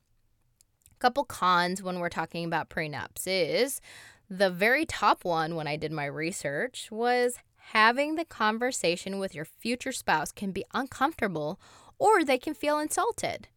A 0.97 0.99
couple 0.99 1.25
cons 1.25 1.83
when 1.83 1.99
we're 1.99 2.09
talking 2.09 2.47
about 2.47 2.71
prenups 2.71 3.27
is 3.27 3.83
the 4.31 4.49
very 4.49 4.87
top 4.87 5.23
one 5.23 5.55
when 5.55 5.67
I 5.67 5.77
did 5.77 5.93
my 5.93 6.07
research 6.07 6.89
was 6.91 7.37
having 7.59 8.15
the 8.15 8.25
conversation 8.25 9.19
with 9.19 9.35
your 9.35 9.45
future 9.45 9.93
spouse 9.93 10.33
can 10.33 10.51
be 10.51 10.65
uncomfortable 10.73 11.61
or 11.99 12.25
they 12.25 12.39
can 12.39 12.55
feel 12.55 12.79
insulted. 12.79 13.49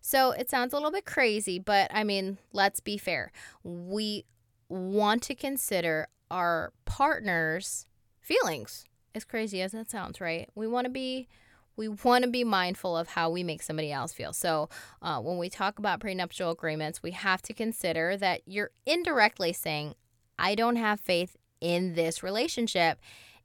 So 0.00 0.30
it 0.30 0.48
sounds 0.48 0.72
a 0.72 0.76
little 0.76 0.90
bit 0.90 1.04
crazy, 1.04 1.58
but 1.58 1.90
I 1.92 2.02
mean, 2.02 2.38
let's 2.54 2.80
be 2.80 2.96
fair. 2.96 3.30
We 3.62 4.24
want 4.70 5.22
to 5.24 5.34
consider 5.34 6.08
our 6.30 6.72
partner's 6.86 7.86
feelings, 8.22 8.86
as 9.16 9.24
crazy 9.24 9.62
as 9.62 9.72
that 9.72 9.90
sounds, 9.90 10.20
right? 10.20 10.48
We 10.54 10.68
want 10.68 10.84
to 10.84 10.90
be 10.90 11.28
we 11.76 11.88
want 11.88 12.24
to 12.24 12.30
be 12.30 12.42
mindful 12.42 12.96
of 12.96 13.08
how 13.08 13.28
we 13.28 13.42
make 13.42 13.60
somebody 13.60 13.92
else 13.92 14.14
feel. 14.14 14.32
So, 14.32 14.70
uh, 15.02 15.20
when 15.20 15.36
we 15.36 15.50
talk 15.50 15.78
about 15.78 16.00
prenuptial 16.00 16.50
agreements, 16.50 17.02
we 17.02 17.10
have 17.10 17.42
to 17.42 17.52
consider 17.52 18.16
that 18.16 18.40
you're 18.46 18.70
indirectly 18.86 19.52
saying, 19.52 19.94
I 20.38 20.54
don't 20.54 20.76
have 20.76 21.00
faith 21.00 21.36
in 21.60 21.94
this 21.94 22.22
relationship 22.22 22.98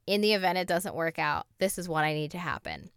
in 0.08 0.22
the 0.22 0.34
event 0.34 0.58
it 0.58 0.68
doesn't 0.68 0.96
work 0.96 1.20
out, 1.20 1.48
this 1.60 1.78
is 1.78 1.88
what 1.88 2.04
I 2.04 2.14
need 2.14 2.32
to 2.32 2.38
happen. 2.38 2.90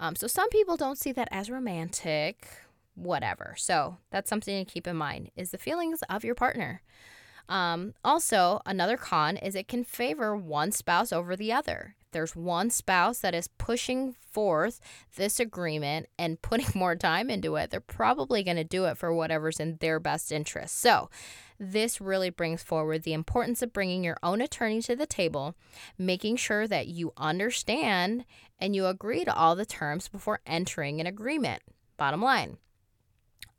Um, 0.00 0.16
so 0.16 0.26
some 0.26 0.48
people 0.50 0.76
don't 0.76 0.98
see 0.98 1.12
that 1.12 1.28
as 1.30 1.50
romantic, 1.50 2.46
whatever. 2.94 3.54
So 3.58 3.98
that's 4.10 4.28
something 4.28 4.64
to 4.64 4.70
keep 4.70 4.86
in 4.86 4.96
mind 4.96 5.30
is 5.36 5.50
the 5.50 5.58
feelings 5.58 6.02
of 6.08 6.24
your 6.24 6.34
partner. 6.34 6.82
Um, 7.48 7.94
also, 8.02 8.60
another 8.64 8.96
con 8.96 9.36
is 9.36 9.54
it 9.54 9.68
can 9.68 9.84
favor 9.84 10.34
one 10.34 10.72
spouse 10.72 11.12
over 11.12 11.36
the 11.36 11.52
other. 11.52 11.96
There's 12.14 12.34
one 12.34 12.70
spouse 12.70 13.18
that 13.18 13.34
is 13.34 13.48
pushing 13.48 14.14
forth 14.30 14.80
this 15.16 15.38
agreement 15.38 16.06
and 16.18 16.40
putting 16.42 16.68
more 16.74 16.96
time 16.96 17.28
into 17.28 17.56
it, 17.56 17.70
they're 17.70 17.80
probably 17.80 18.42
going 18.42 18.56
to 18.56 18.64
do 18.64 18.86
it 18.86 18.96
for 18.96 19.12
whatever's 19.12 19.60
in 19.60 19.76
their 19.80 20.00
best 20.00 20.32
interest. 20.32 20.78
So, 20.78 21.10
this 21.58 22.00
really 22.00 22.30
brings 22.30 22.62
forward 22.62 23.02
the 23.02 23.12
importance 23.12 23.62
of 23.62 23.72
bringing 23.72 24.02
your 24.02 24.16
own 24.22 24.40
attorney 24.40 24.82
to 24.82 24.96
the 24.96 25.06
table, 25.06 25.54
making 25.98 26.36
sure 26.36 26.66
that 26.66 26.88
you 26.88 27.12
understand 27.16 28.24
and 28.58 28.74
you 28.74 28.86
agree 28.86 29.24
to 29.24 29.34
all 29.34 29.54
the 29.54 29.66
terms 29.66 30.08
before 30.08 30.40
entering 30.46 31.00
an 31.00 31.06
agreement. 31.06 31.62
Bottom 31.96 32.22
line. 32.22 32.58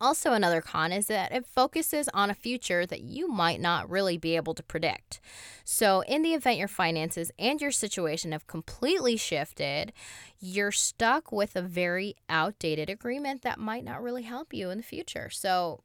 Also, 0.02 0.34
another 0.34 0.60
con 0.62 0.92
is 0.92 1.08
that 1.08 1.32
it 1.32 1.46
focuses 1.46 2.10
on 2.14 2.30
a 2.30 2.36
future 2.36 2.86
that 2.86 3.02
you 3.02 3.30
might 3.30 3.62
not 3.62 3.90
really 3.90 4.18
be 4.18 4.36
able 4.36 4.54
to 4.54 4.64
predict. 4.64 5.22
So, 5.64 6.02
in 6.02 6.22
the 6.22 6.34
event 6.34 6.58
your 6.58 6.68
finances 6.68 7.32
and 7.40 7.62
your 7.62 7.72
situation 7.72 8.34
have 8.34 8.46
completely 8.46 9.16
shifted, 9.16 9.94
you're 10.40 10.74
stuck 10.74 11.32
with 11.32 11.56
a 11.56 11.62
very 11.62 12.16
outdated 12.28 12.90
agreement 12.90 13.42
that 13.44 13.58
might 13.58 13.86
not 13.86 14.04
really 14.04 14.24
help 14.24 14.54
you 14.54 14.70
in 14.70 14.78
the 14.78 14.84
future. 14.84 15.30
So, 15.30 15.82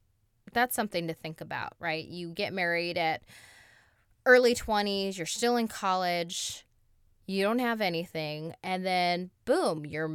that's 0.53 0.75
something 0.75 1.07
to 1.07 1.15
think 1.15 1.41
about, 1.41 1.75
right? 1.79 2.05
You 2.05 2.33
get 2.33 2.53
married 2.53 2.99
at 2.99 3.23
early 4.27 4.55
20s, 4.55 5.17
you're 5.17 5.27
still 5.27 5.57
in 5.57 5.69
college, 5.69 6.67
you 7.27 7.45
don't 7.45 7.61
have 7.61 7.81
anything, 7.81 8.55
and 8.63 8.85
then 8.85 9.31
boom, 9.45 9.87
you're 9.87 10.11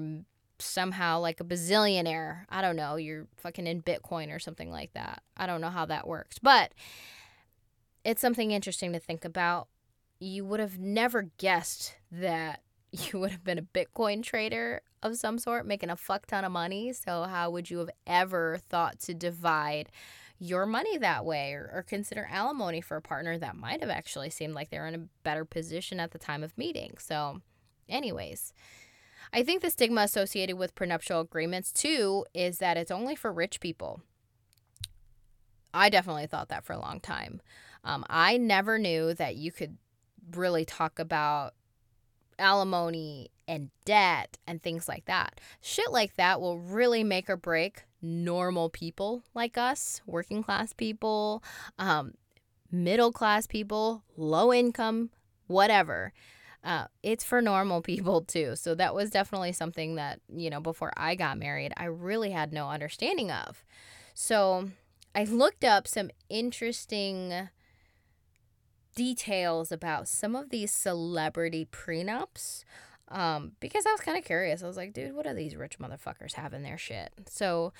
somehow 0.60 1.20
like 1.20 1.40
a 1.40 1.46
bazillionaire. 1.46 2.46
I 2.50 2.62
don't 2.62 2.76
know, 2.76 2.96
you're 2.96 3.28
fucking 3.38 3.68
in 3.68 3.82
Bitcoin 3.82 4.34
or 4.34 4.40
something 4.40 4.70
like 4.70 4.94
that. 4.94 5.22
I 5.38 5.48
don't 5.48 5.62
know 5.62 5.70
how 5.70 5.86
that 5.86 6.08
works, 6.08 6.40
but 6.40 6.74
it's 8.04 8.22
something 8.22 8.52
interesting 8.52 8.94
to 8.94 9.00
think 9.00 9.26
about. 9.26 9.68
You 10.20 10.46
would 10.46 10.60
have 10.60 10.80
never 10.80 11.30
guessed 11.38 11.96
that 12.12 12.62
you 12.92 13.20
would 13.20 13.32
have 13.32 13.44
been 13.44 13.58
a 13.60 13.62
Bitcoin 13.62 14.24
trader 14.24 14.82
of 15.04 15.18
some 15.18 15.38
sort, 15.38 15.66
making 15.66 15.90
a 15.90 15.96
fuck 15.96 16.26
ton 16.26 16.46
of 16.46 16.52
money. 16.52 16.94
So, 16.94 17.24
how 17.24 17.50
would 17.52 17.70
you 17.70 17.80
have 17.80 17.90
ever 18.08 18.60
thought 18.70 19.00
to 19.02 19.14
divide 19.14 19.90
your 20.40 20.66
money 20.66 20.98
that 20.98 21.26
way 21.26 21.54
or, 21.54 21.70
or 21.74 21.84
consider 21.84 22.28
alimony 22.30 22.82
for 22.82 22.98
a 22.98 23.02
partner 23.02 23.38
that 23.38 23.56
might 23.56 23.82
have 23.82 23.90
actually 23.90 24.30
seemed 24.30 24.54
like 24.54 24.70
they're 24.70 24.88
in 24.88 24.96
a 24.96 25.08
better 25.24 25.46
position 25.46 26.00
at 26.00 26.12
the 26.12 26.18
time 26.18 26.44
of 26.44 26.58
meeting. 26.58 26.96
So, 27.00 27.42
anyways, 27.88 28.54
I 29.36 29.44
think 29.44 29.62
the 29.62 29.70
stigma 29.70 30.00
associated 30.00 30.58
with 30.58 30.76
prenuptial 30.76 31.20
agreements 31.20 31.74
too 31.74 32.26
is 32.34 32.60
that 32.60 32.78
it's 32.78 32.90
only 32.90 33.18
for 33.18 33.34
rich 33.34 33.60
people. 33.60 34.02
I 35.74 35.90
definitely 35.90 36.26
thought 36.26 36.48
that 36.48 36.64
for 36.64 36.72
a 36.72 36.80
long 36.80 37.02
time. 37.02 37.42
Um, 37.84 38.06
I 38.10 38.38
never 38.38 38.80
knew 38.80 39.14
that 39.14 39.36
you 39.36 39.52
could 39.52 39.78
really 40.32 40.64
talk 40.64 41.00
about 41.00 41.54
alimony 42.40 43.30
and 43.46 43.72
debt 43.84 44.38
and 44.48 44.64
things 44.64 44.88
like 44.88 45.04
that. 45.04 45.42
Shit 45.60 45.92
like 45.92 46.16
that 46.16 46.40
will 46.40 46.58
really 46.58 47.04
make 47.04 47.30
or 47.30 47.36
break 47.36 47.84
normal 48.02 48.70
people 48.70 49.24
like 49.34 49.58
us, 49.58 50.02
working 50.06 50.44
class 50.44 50.72
people, 50.72 51.44
um, 51.78 52.14
middle 52.72 53.12
class 53.12 53.48
people, 53.48 54.02
low 54.16 54.54
income, 54.54 55.10
whatever. 55.48 56.14
Uh, 56.66 56.88
it's 57.04 57.24
for 57.24 57.44
normal 57.44 57.82
people 57.82 58.22
too. 58.22 58.56
So 58.56 58.74
that 58.76 58.96
was 58.96 59.12
definitely 59.12 59.52
something 59.52 59.96
that, 59.96 60.20
you 60.28 60.50
know, 60.50 60.60
before 60.60 60.92
I 60.98 61.14
got 61.14 61.38
married, 61.38 61.72
I 61.78 61.86
really 61.86 62.32
had 62.32 62.52
no 62.52 62.70
understanding 62.70 63.32
of. 63.32 63.64
So 64.16 64.70
I 65.14 65.26
looked 65.26 65.64
up 65.64 65.88
some 65.88 66.10
interesting 66.28 67.50
details 68.96 69.72
about 69.72 70.08
some 70.08 70.36
of 70.36 70.50
these 70.50 70.72
celebrity 70.72 71.68
prenups 71.72 72.64
um, 73.10 73.52
because 73.60 73.86
I 73.86 73.92
was 73.92 74.02
kind 74.02 74.18
of 74.18 74.26
curious. 74.26 74.64
I 74.64 74.68
was 74.68 74.78
like, 74.78 74.94
dude, 74.94 75.14
what 75.14 75.26
do 75.26 75.34
these 75.36 75.56
rich 75.56 75.78
motherfuckers 75.78 76.34
have 76.34 76.54
in 76.54 76.64
their 76.64 76.80
shit? 76.80 77.12
So, 77.28 77.74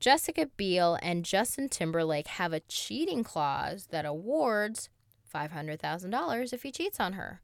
Jessica 0.00 0.46
Biel 0.56 0.98
and 1.02 1.24
Justin 1.24 1.68
Timberlake 1.68 2.26
have 2.26 2.52
a 2.52 2.60
cheating 2.60 3.22
clause 3.22 3.86
that 3.90 4.04
awards 4.04 4.90
$500,000 5.32 6.52
if 6.52 6.62
he 6.62 6.72
cheats 6.72 6.98
on 6.98 7.12
her. 7.14 7.40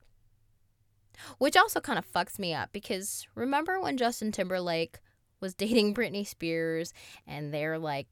Which 1.38 1.56
also 1.56 1.80
kind 1.80 1.98
of 1.98 2.10
fucks 2.10 2.38
me 2.38 2.54
up 2.54 2.70
because 2.72 3.26
remember 3.34 3.80
when 3.80 3.96
Justin 3.96 4.32
Timberlake 4.32 4.98
was 5.40 5.54
dating 5.54 5.94
Britney 5.96 6.26
Spears 6.26 6.92
and 7.26 7.52
they're 7.52 7.78
like 7.78 8.08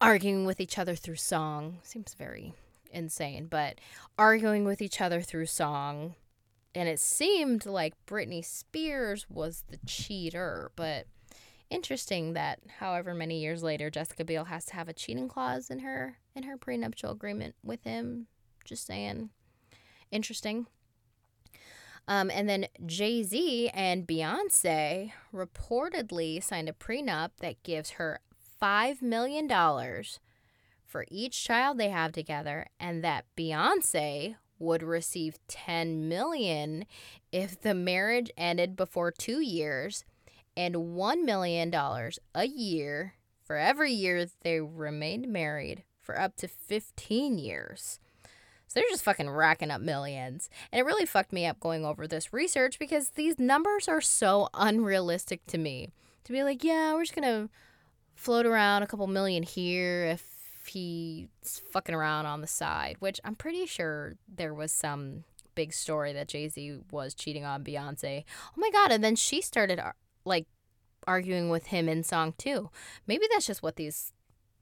arguing 0.00 0.44
with 0.44 0.60
each 0.60 0.78
other 0.78 0.94
through 0.94 1.16
song? 1.16 1.78
Seems 1.82 2.14
very 2.14 2.54
insane, 2.92 3.46
but 3.46 3.78
arguing 4.18 4.64
with 4.64 4.82
each 4.82 5.00
other 5.00 5.20
through 5.20 5.46
song. 5.46 6.14
And 6.74 6.88
it 6.88 7.00
seemed 7.00 7.66
like 7.66 7.94
Britney 8.06 8.44
Spears 8.44 9.26
was 9.28 9.64
the 9.68 9.78
cheater, 9.86 10.70
but 10.74 11.06
interesting 11.68 12.34
that 12.34 12.60
however 12.78 13.14
many 13.14 13.40
years 13.40 13.62
later 13.62 13.88
Jessica 13.88 14.24
Biel 14.24 14.44
has 14.44 14.66
to 14.66 14.74
have 14.74 14.88
a 14.88 14.92
cheating 14.92 15.26
clause 15.26 15.70
in 15.70 15.78
her 15.78 16.18
in 16.34 16.42
her 16.42 16.56
prenuptial 16.58 17.10
agreement 17.10 17.54
with 17.64 17.82
him. 17.84 18.26
Just 18.64 18.86
saying. 18.86 19.30
Interesting. 20.10 20.66
Um, 22.08 22.30
and 22.30 22.48
then 22.48 22.66
Jay 22.84 23.22
Z 23.22 23.70
and 23.72 24.06
Beyonce 24.06 25.12
reportedly 25.32 26.42
signed 26.42 26.68
a 26.68 26.72
prenup 26.72 27.30
that 27.40 27.62
gives 27.62 27.90
her 27.90 28.20
$5 28.60 29.02
million 29.02 29.48
for 30.84 31.06
each 31.10 31.44
child 31.44 31.78
they 31.78 31.88
have 31.88 32.12
together, 32.12 32.66
and 32.78 33.02
that 33.02 33.24
Beyonce 33.36 34.36
would 34.58 34.82
receive 34.82 35.38
10 35.48 36.08
million 36.08 36.84
if 37.32 37.60
the 37.60 37.74
marriage 37.74 38.30
ended 38.36 38.76
before 38.76 39.10
2 39.10 39.40
years 39.40 40.04
and 40.56 40.94
1 40.94 41.24
million 41.24 41.70
dollars 41.70 42.18
a 42.34 42.46
year 42.46 43.14
for 43.42 43.56
every 43.56 43.92
year 43.92 44.26
they 44.42 44.60
remained 44.60 45.28
married 45.28 45.82
for 46.00 46.18
up 46.18 46.36
to 46.36 46.48
15 46.48 47.38
years. 47.38 47.98
So 48.72 48.80
they're 48.80 48.88
just 48.88 49.04
fucking 49.04 49.28
racking 49.28 49.70
up 49.70 49.82
millions. 49.82 50.48
And 50.72 50.80
it 50.80 50.86
really 50.86 51.04
fucked 51.04 51.30
me 51.30 51.44
up 51.44 51.60
going 51.60 51.84
over 51.84 52.06
this 52.06 52.32
research 52.32 52.78
because 52.78 53.10
these 53.10 53.38
numbers 53.38 53.86
are 53.86 54.00
so 54.00 54.48
unrealistic 54.54 55.44
to 55.48 55.58
me. 55.58 55.90
To 56.24 56.32
be 56.32 56.42
like, 56.42 56.64
yeah, 56.64 56.94
we're 56.94 57.02
just 57.02 57.14
going 57.14 57.28
to 57.28 57.50
float 58.14 58.46
around 58.46 58.82
a 58.82 58.86
couple 58.86 59.06
million 59.08 59.42
here 59.42 60.06
if 60.06 60.24
he's 60.66 61.28
fucking 61.70 61.94
around 61.94 62.24
on 62.24 62.40
the 62.40 62.46
side, 62.46 62.96
which 63.00 63.20
I'm 63.24 63.34
pretty 63.34 63.66
sure 63.66 64.14
there 64.26 64.54
was 64.54 64.72
some 64.72 65.24
big 65.54 65.74
story 65.74 66.14
that 66.14 66.28
Jay 66.28 66.48
Z 66.48 66.78
was 66.90 67.12
cheating 67.12 67.44
on 67.44 67.62
Beyonce. 67.62 68.24
Oh 68.56 68.60
my 68.60 68.70
God. 68.70 68.90
And 68.90 69.04
then 69.04 69.16
she 69.16 69.42
started 69.42 69.80
uh, 69.80 69.92
like 70.24 70.46
arguing 71.06 71.50
with 71.50 71.66
him 71.66 71.90
in 71.90 72.04
song 72.04 72.32
too. 72.38 72.70
Maybe 73.06 73.26
that's 73.30 73.48
just 73.48 73.62
what 73.62 73.76
these 73.76 74.14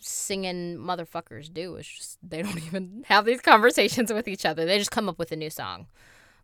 singing 0.02 0.78
motherfuckers 0.78 1.52
do 1.52 1.76
is 1.76 1.86
just 1.86 2.18
they 2.22 2.42
don't 2.42 2.58
even 2.66 3.04
have 3.08 3.24
these 3.24 3.40
conversations 3.40 4.12
with 4.12 4.28
each 4.28 4.44
other. 4.44 4.64
They 4.64 4.78
just 4.78 4.90
come 4.90 5.08
up 5.08 5.18
with 5.18 5.32
a 5.32 5.36
new 5.36 5.50
song. 5.50 5.86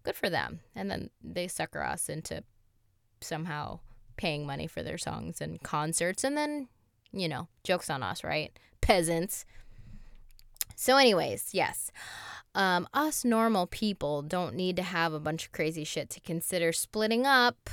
Good 0.02 0.16
for 0.16 0.30
them. 0.30 0.60
And 0.74 0.90
then 0.90 1.10
they 1.22 1.48
sucker 1.48 1.82
us 1.82 2.08
into 2.08 2.44
somehow 3.20 3.80
paying 4.16 4.46
money 4.46 4.66
for 4.66 4.82
their 4.82 4.98
songs 4.98 5.40
and 5.40 5.62
concerts 5.62 6.24
and 6.24 6.36
then, 6.36 6.68
you 7.12 7.28
know, 7.28 7.48
jokes 7.64 7.90
on 7.90 8.02
us, 8.02 8.22
right? 8.22 8.56
Peasants. 8.80 9.44
So 10.74 10.96
anyways, 10.96 11.50
yes. 11.52 11.90
Um, 12.54 12.88
us 12.94 13.24
normal 13.24 13.66
people 13.66 14.22
don't 14.22 14.54
need 14.54 14.76
to 14.76 14.82
have 14.82 15.12
a 15.12 15.20
bunch 15.20 15.46
of 15.46 15.52
crazy 15.52 15.84
shit 15.84 16.08
to 16.10 16.20
consider 16.20 16.72
splitting 16.72 17.26
up 17.26 17.68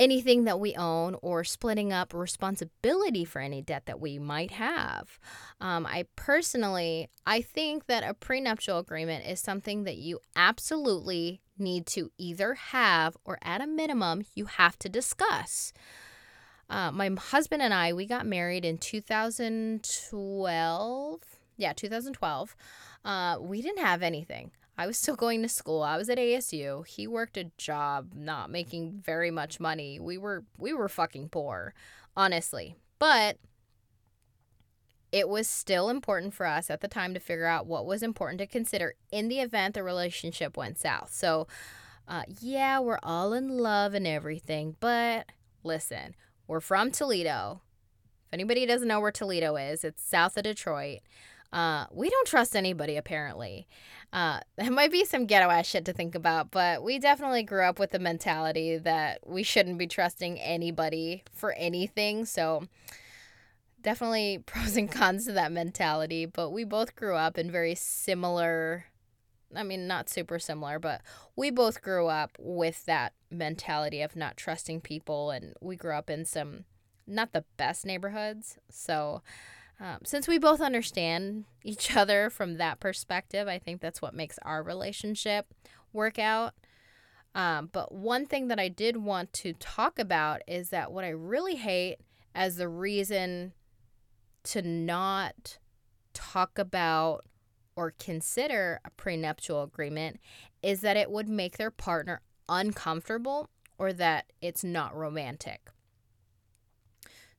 anything 0.00 0.44
that 0.44 0.58
we 0.58 0.74
own 0.76 1.14
or 1.20 1.44
splitting 1.44 1.92
up 1.92 2.14
responsibility 2.14 3.26
for 3.26 3.40
any 3.40 3.60
debt 3.60 3.84
that 3.84 4.00
we 4.00 4.18
might 4.18 4.52
have. 4.52 5.18
Um, 5.60 5.84
I 5.84 6.06
personally, 6.16 7.10
I 7.26 7.42
think 7.42 7.84
that 7.86 8.02
a 8.02 8.14
prenuptial 8.14 8.78
agreement 8.78 9.26
is 9.26 9.40
something 9.40 9.84
that 9.84 9.98
you 9.98 10.20
absolutely 10.34 11.42
need 11.58 11.84
to 11.88 12.10
either 12.16 12.54
have 12.54 13.18
or 13.26 13.38
at 13.42 13.60
a 13.60 13.66
minimum 13.66 14.22
you 14.34 14.46
have 14.46 14.78
to 14.78 14.88
discuss. 14.88 15.74
Uh, 16.70 16.90
my 16.90 17.10
husband 17.18 17.60
and 17.60 17.74
I, 17.74 17.92
we 17.92 18.06
got 18.06 18.24
married 18.24 18.64
in 18.64 18.78
2012. 18.78 21.20
Yeah, 21.58 21.74
2012. 21.74 22.56
Uh, 23.04 23.36
we 23.38 23.60
didn't 23.60 23.84
have 23.84 24.02
anything. 24.02 24.52
I 24.80 24.86
was 24.86 24.96
still 24.96 25.14
going 25.14 25.42
to 25.42 25.48
school. 25.50 25.82
I 25.82 25.98
was 25.98 26.08
at 26.08 26.16
ASU. 26.16 26.86
He 26.86 27.06
worked 27.06 27.36
a 27.36 27.50
job 27.58 28.14
not 28.14 28.48
making 28.48 29.02
very 29.04 29.30
much 29.30 29.60
money. 29.60 30.00
We 30.00 30.16
were 30.16 30.46
we 30.56 30.72
were 30.72 30.88
fucking 30.88 31.28
poor, 31.28 31.74
honestly. 32.16 32.76
But 32.98 33.36
it 35.12 35.28
was 35.28 35.46
still 35.46 35.90
important 35.90 36.32
for 36.32 36.46
us 36.46 36.70
at 36.70 36.80
the 36.80 36.88
time 36.88 37.12
to 37.12 37.20
figure 37.20 37.44
out 37.44 37.66
what 37.66 37.84
was 37.84 38.02
important 38.02 38.38
to 38.38 38.46
consider 38.46 38.94
in 39.12 39.28
the 39.28 39.40
event 39.40 39.74
the 39.74 39.82
relationship 39.82 40.56
went 40.56 40.78
south. 40.78 41.12
So, 41.12 41.46
uh, 42.08 42.22
yeah, 42.40 42.80
we're 42.80 43.00
all 43.02 43.34
in 43.34 43.58
love 43.58 43.92
and 43.92 44.06
everything, 44.06 44.76
but 44.80 45.26
listen, 45.62 46.14
we're 46.46 46.60
from 46.60 46.90
Toledo. 46.90 47.60
If 48.28 48.32
anybody 48.32 48.64
doesn't 48.64 48.88
know 48.88 49.00
where 49.00 49.12
Toledo 49.12 49.56
is, 49.56 49.84
it's 49.84 50.02
south 50.02 50.38
of 50.38 50.44
Detroit. 50.44 51.00
Uh, 51.52 51.86
we 51.92 52.08
don't 52.08 52.26
trust 52.26 52.54
anybody, 52.54 52.96
apparently. 52.96 53.66
Uh, 54.12 54.40
there 54.56 54.70
might 54.70 54.92
be 54.92 55.04
some 55.04 55.26
ghetto 55.26 55.50
ass 55.50 55.66
shit 55.66 55.84
to 55.84 55.92
think 55.92 56.14
about, 56.14 56.50
but 56.50 56.82
we 56.82 56.98
definitely 56.98 57.42
grew 57.42 57.64
up 57.64 57.78
with 57.78 57.90
the 57.90 57.98
mentality 57.98 58.76
that 58.78 59.20
we 59.26 59.42
shouldn't 59.42 59.78
be 59.78 59.86
trusting 59.86 60.38
anybody 60.40 61.22
for 61.32 61.52
anything. 61.52 62.24
So, 62.24 62.64
definitely 63.82 64.38
pros 64.46 64.76
and 64.76 64.90
cons 64.90 65.26
to 65.26 65.32
that 65.32 65.52
mentality. 65.52 66.26
But 66.26 66.50
we 66.50 66.64
both 66.64 66.94
grew 66.94 67.16
up 67.16 67.38
in 67.38 67.50
very 67.50 67.74
similar, 67.74 68.86
I 69.54 69.62
mean, 69.62 69.86
not 69.86 70.08
super 70.08 70.38
similar, 70.38 70.78
but 70.78 71.02
we 71.36 71.50
both 71.50 71.82
grew 71.82 72.06
up 72.06 72.32
with 72.38 72.84
that 72.86 73.12
mentality 73.30 74.02
of 74.02 74.16
not 74.16 74.36
trusting 74.36 74.82
people. 74.82 75.30
And 75.30 75.54
we 75.60 75.76
grew 75.76 75.94
up 75.94 76.10
in 76.10 76.24
some 76.24 76.64
not 77.06 77.32
the 77.32 77.44
best 77.56 77.84
neighborhoods. 77.84 78.58
So, 78.70 79.22
um, 79.80 79.98
since 80.04 80.28
we 80.28 80.38
both 80.38 80.60
understand 80.60 81.44
each 81.64 81.96
other 81.96 82.30
from 82.30 82.58
that 82.58 82.80
perspective, 82.80 83.48
I 83.48 83.58
think 83.58 83.80
that's 83.80 84.02
what 84.02 84.14
makes 84.14 84.38
our 84.42 84.62
relationship 84.62 85.46
work 85.92 86.18
out. 86.18 86.54
Um, 87.34 87.70
but 87.72 87.92
one 87.92 88.26
thing 88.26 88.48
that 88.48 88.58
I 88.58 88.68
did 88.68 88.96
want 88.96 89.32
to 89.34 89.52
talk 89.54 89.98
about 89.98 90.42
is 90.48 90.70
that 90.70 90.92
what 90.92 91.04
I 91.04 91.10
really 91.10 91.56
hate 91.56 91.98
as 92.34 92.56
the 92.56 92.68
reason 92.68 93.52
to 94.44 94.62
not 94.62 95.58
talk 96.12 96.58
about 96.58 97.24
or 97.76 97.94
consider 97.98 98.80
a 98.84 98.90
prenuptial 98.90 99.62
agreement 99.62 100.18
is 100.62 100.80
that 100.80 100.96
it 100.96 101.10
would 101.10 101.28
make 101.28 101.56
their 101.56 101.70
partner 101.70 102.20
uncomfortable 102.48 103.48
or 103.78 103.92
that 103.92 104.26
it's 104.42 104.64
not 104.64 104.94
romantic. 104.94 105.70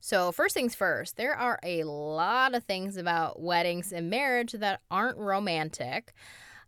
So, 0.04 0.32
first 0.32 0.52
things 0.52 0.74
first, 0.74 1.16
there 1.16 1.36
are 1.36 1.60
a 1.62 1.84
lot 1.84 2.56
of 2.56 2.64
things 2.64 2.96
about 2.96 3.40
weddings 3.40 3.92
and 3.92 4.10
marriage 4.10 4.50
that 4.50 4.80
aren't 4.90 5.16
romantic. 5.16 6.12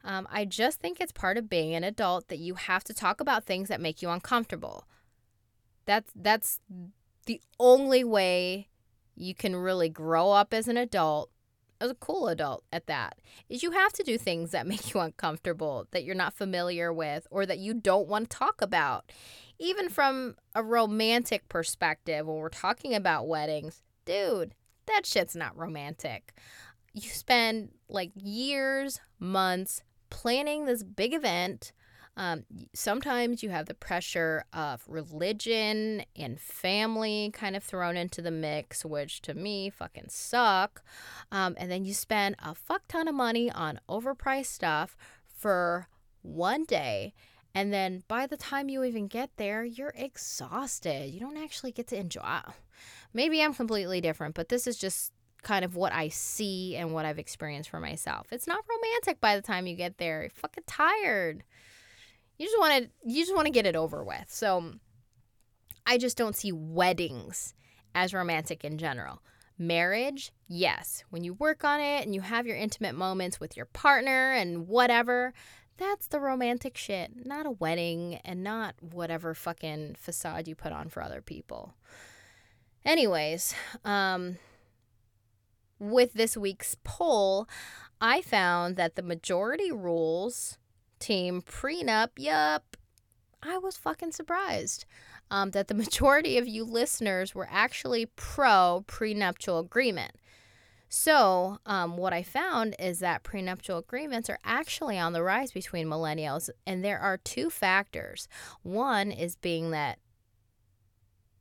Um, 0.04 0.28
I 0.30 0.44
just 0.44 0.78
think 0.78 1.00
it's 1.00 1.10
part 1.10 1.36
of 1.36 1.50
being 1.50 1.74
an 1.74 1.82
adult 1.82 2.28
that 2.28 2.38
you 2.38 2.54
have 2.54 2.84
to 2.84 2.94
talk 2.94 3.20
about 3.20 3.44
things 3.44 3.68
that 3.68 3.80
make 3.80 4.00
you 4.00 4.08
uncomfortable. 4.08 4.86
That's 5.84 6.12
that's 6.14 6.60
the 7.26 7.40
only 7.58 8.04
way 8.04 8.68
you 9.16 9.34
can 9.34 9.56
really 9.56 9.88
grow 9.88 10.30
up 10.30 10.54
as 10.54 10.68
an 10.68 10.76
adult, 10.76 11.28
as 11.80 11.90
a 11.90 11.96
cool 11.96 12.28
adult 12.28 12.62
at 12.72 12.86
that, 12.86 13.18
is 13.48 13.64
you 13.64 13.72
have 13.72 13.92
to 13.94 14.04
do 14.04 14.16
things 14.16 14.52
that 14.52 14.64
make 14.68 14.94
you 14.94 15.00
uncomfortable, 15.00 15.88
that 15.90 16.04
you're 16.04 16.14
not 16.14 16.34
familiar 16.34 16.92
with, 16.92 17.26
or 17.32 17.46
that 17.46 17.58
you 17.58 17.74
don't 17.74 18.06
want 18.06 18.30
to 18.30 18.38
talk 18.38 18.62
about 18.62 19.10
even 19.58 19.88
from 19.88 20.36
a 20.54 20.62
romantic 20.62 21.48
perspective, 21.48 22.26
when 22.26 22.36
we're 22.36 22.48
talking 22.48 22.94
about 22.94 23.28
weddings, 23.28 23.82
dude, 24.04 24.54
that 24.86 25.06
shit's 25.06 25.36
not 25.36 25.56
romantic. 25.56 26.32
You 26.92 27.08
spend 27.08 27.70
like 27.88 28.12
years, 28.14 29.00
months 29.18 29.82
planning 30.10 30.64
this 30.64 30.82
big 30.82 31.14
event. 31.14 31.72
Um, 32.16 32.44
sometimes 32.72 33.42
you 33.42 33.50
have 33.50 33.66
the 33.66 33.74
pressure 33.74 34.44
of 34.52 34.84
religion 34.86 36.04
and 36.14 36.40
family 36.40 37.30
kind 37.32 37.56
of 37.56 37.64
thrown 37.64 37.96
into 37.96 38.22
the 38.22 38.30
mix, 38.30 38.84
which 38.84 39.20
to 39.22 39.34
me 39.34 39.70
fucking 39.70 40.08
suck. 40.08 40.84
Um, 41.32 41.56
and 41.58 41.70
then 41.70 41.84
you 41.84 41.92
spend 41.92 42.36
a 42.38 42.54
fuck 42.54 42.82
ton 42.86 43.08
of 43.08 43.16
money 43.16 43.50
on 43.50 43.80
overpriced 43.88 44.46
stuff 44.46 44.96
for 45.26 45.88
one 46.22 46.64
day 46.64 47.14
and 47.54 47.72
then 47.72 48.02
by 48.08 48.26
the 48.26 48.36
time 48.36 48.68
you 48.68 48.82
even 48.84 49.06
get 49.06 49.30
there, 49.36 49.64
you're 49.64 49.94
exhausted. 49.96 51.10
You 51.12 51.20
don't 51.20 51.36
actually 51.36 51.72
get 51.72 51.86
to 51.88 51.98
enjoy. 51.98 52.40
Maybe 53.12 53.42
I'm 53.42 53.54
completely 53.54 54.00
different, 54.00 54.34
but 54.34 54.48
this 54.48 54.66
is 54.66 54.76
just 54.76 55.12
kind 55.42 55.64
of 55.64 55.76
what 55.76 55.92
I 55.92 56.08
see 56.08 56.74
and 56.74 56.92
what 56.92 57.06
I've 57.06 57.18
experienced 57.18 57.70
for 57.70 57.78
myself. 57.78 58.26
It's 58.32 58.48
not 58.48 58.64
romantic 58.68 59.20
by 59.20 59.36
the 59.36 59.42
time 59.42 59.66
you 59.66 59.76
get 59.76 59.98
there. 59.98 60.22
You're 60.22 60.30
fucking 60.30 60.64
tired. 60.66 61.44
You 62.38 62.46
just 62.46 62.58
want 62.58 62.84
to 62.84 62.90
you 63.06 63.22
just 63.22 63.34
want 63.34 63.46
to 63.46 63.52
get 63.52 63.66
it 63.66 63.76
over 63.76 64.02
with. 64.02 64.26
So 64.28 64.72
I 65.86 65.98
just 65.98 66.16
don't 66.16 66.34
see 66.34 66.50
weddings 66.50 67.54
as 67.94 68.12
romantic 68.12 68.64
in 68.64 68.78
general. 68.78 69.22
Marriage, 69.56 70.32
yes. 70.48 71.04
When 71.10 71.22
you 71.22 71.34
work 71.34 71.62
on 71.62 71.78
it 71.78 72.04
and 72.04 72.12
you 72.12 72.22
have 72.22 72.46
your 72.46 72.56
intimate 72.56 72.96
moments 72.96 73.38
with 73.38 73.56
your 73.56 73.66
partner 73.66 74.32
and 74.32 74.66
whatever, 74.66 75.32
that's 75.76 76.06
the 76.06 76.20
romantic 76.20 76.76
shit, 76.76 77.26
not 77.26 77.46
a 77.46 77.50
wedding 77.50 78.20
and 78.24 78.42
not 78.42 78.74
whatever 78.80 79.34
fucking 79.34 79.96
facade 79.98 80.46
you 80.46 80.54
put 80.54 80.72
on 80.72 80.88
for 80.88 81.02
other 81.02 81.20
people. 81.20 81.74
Anyways, 82.84 83.54
um, 83.84 84.36
with 85.78 86.12
this 86.12 86.36
week's 86.36 86.76
poll, 86.84 87.48
I 88.00 88.20
found 88.20 88.76
that 88.76 88.96
the 88.96 89.02
majority 89.02 89.72
rules 89.72 90.58
team 90.98 91.42
prenup, 91.42 92.10
yup, 92.16 92.76
I 93.42 93.58
was 93.58 93.76
fucking 93.76 94.12
surprised 94.12 94.84
um, 95.30 95.50
that 95.50 95.68
the 95.68 95.74
majority 95.84 96.38
of 96.38 96.48
you 96.48 96.64
listeners 96.64 97.34
were 97.34 97.48
actually 97.50 98.06
pro 98.06 98.84
prenuptial 98.86 99.58
agreement. 99.58 100.12
So, 100.96 101.58
um, 101.66 101.96
what 101.96 102.12
I 102.12 102.22
found 102.22 102.76
is 102.78 103.00
that 103.00 103.24
prenuptial 103.24 103.78
agreements 103.78 104.30
are 104.30 104.38
actually 104.44 104.96
on 104.96 105.12
the 105.12 105.24
rise 105.24 105.50
between 105.50 105.88
millennials, 105.88 106.50
and 106.68 106.84
there 106.84 107.00
are 107.00 107.16
two 107.16 107.50
factors. 107.50 108.28
One 108.62 109.10
is 109.10 109.34
being 109.34 109.72
that 109.72 109.98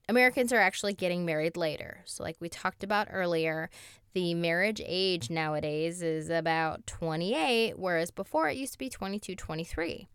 Americans 0.10 0.52
are 0.52 0.60
actually 0.60 0.96
getting 0.96 1.24
married 1.24 1.56
later. 1.56 2.02
So, 2.06 2.24
like 2.24 2.38
we 2.40 2.50
talked 2.50 2.84
about 2.84 3.10
earlier, 3.12 3.70
the 4.14 4.34
marriage 4.34 4.82
age 4.84 5.30
nowadays 5.30 6.02
is 6.02 6.32
about 6.32 6.88
28, 6.88 7.78
whereas 7.78 8.10
before 8.10 8.50
it 8.50 8.58
used 8.58 8.74
to 8.74 8.80
be 8.80 8.90
22, 8.90 9.36
23. 9.36 10.08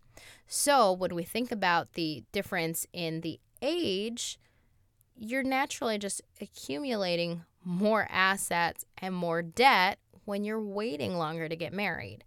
So, 0.47 0.91
when 0.91 1.15
we 1.15 1.23
think 1.23 1.49
about 1.49 1.93
the 1.93 2.25
difference 2.33 2.85
in 2.91 3.21
the 3.21 3.39
age, 3.61 4.37
you're 5.15 5.43
naturally 5.43 5.97
just 5.97 6.21
accumulating 6.41 7.45
more 7.63 8.07
assets 8.09 8.85
and 8.97 9.13
more 9.13 9.41
debt 9.41 9.99
when 10.25 10.43
you're 10.43 10.61
waiting 10.61 11.17
longer 11.17 11.49
to 11.49 11.55
get 11.55 11.73
married. 11.73 12.23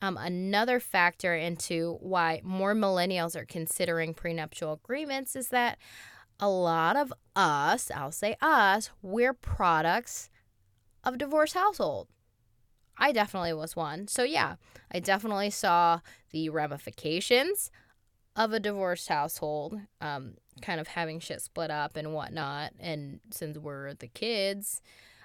Um, 0.00 0.16
another 0.16 0.78
factor 0.78 1.34
into 1.34 1.98
why 2.00 2.40
more 2.44 2.74
millennials 2.74 3.34
are 3.34 3.44
considering 3.44 4.14
prenuptial 4.14 4.74
agreements 4.74 5.34
is 5.34 5.48
that 5.48 5.78
a 6.38 6.48
lot 6.48 6.96
of 6.96 7.12
us, 7.34 7.90
I'll 7.90 8.12
say 8.12 8.36
us, 8.40 8.90
we're 9.02 9.34
products 9.34 10.30
of 11.02 11.18
divorce 11.18 11.52
household. 11.52 12.08
I 12.96 13.12
definitely 13.12 13.54
was 13.54 13.74
one. 13.74 14.08
So 14.08 14.22
yeah, 14.22 14.56
I 14.92 15.00
definitely 15.00 15.50
saw 15.50 16.00
the 16.30 16.48
ramifications 16.50 17.70
of 18.38 18.52
a 18.52 18.60
divorced 18.60 19.08
household, 19.08 19.78
um, 20.00 20.34
kind 20.62 20.80
of 20.80 20.86
having 20.86 21.18
shit 21.18 21.42
split 21.42 21.72
up 21.72 21.96
and 21.96 22.14
whatnot. 22.14 22.70
And 22.78 23.18
since 23.30 23.58
we're 23.58 23.94
the 23.94 24.06
kids, 24.06 24.80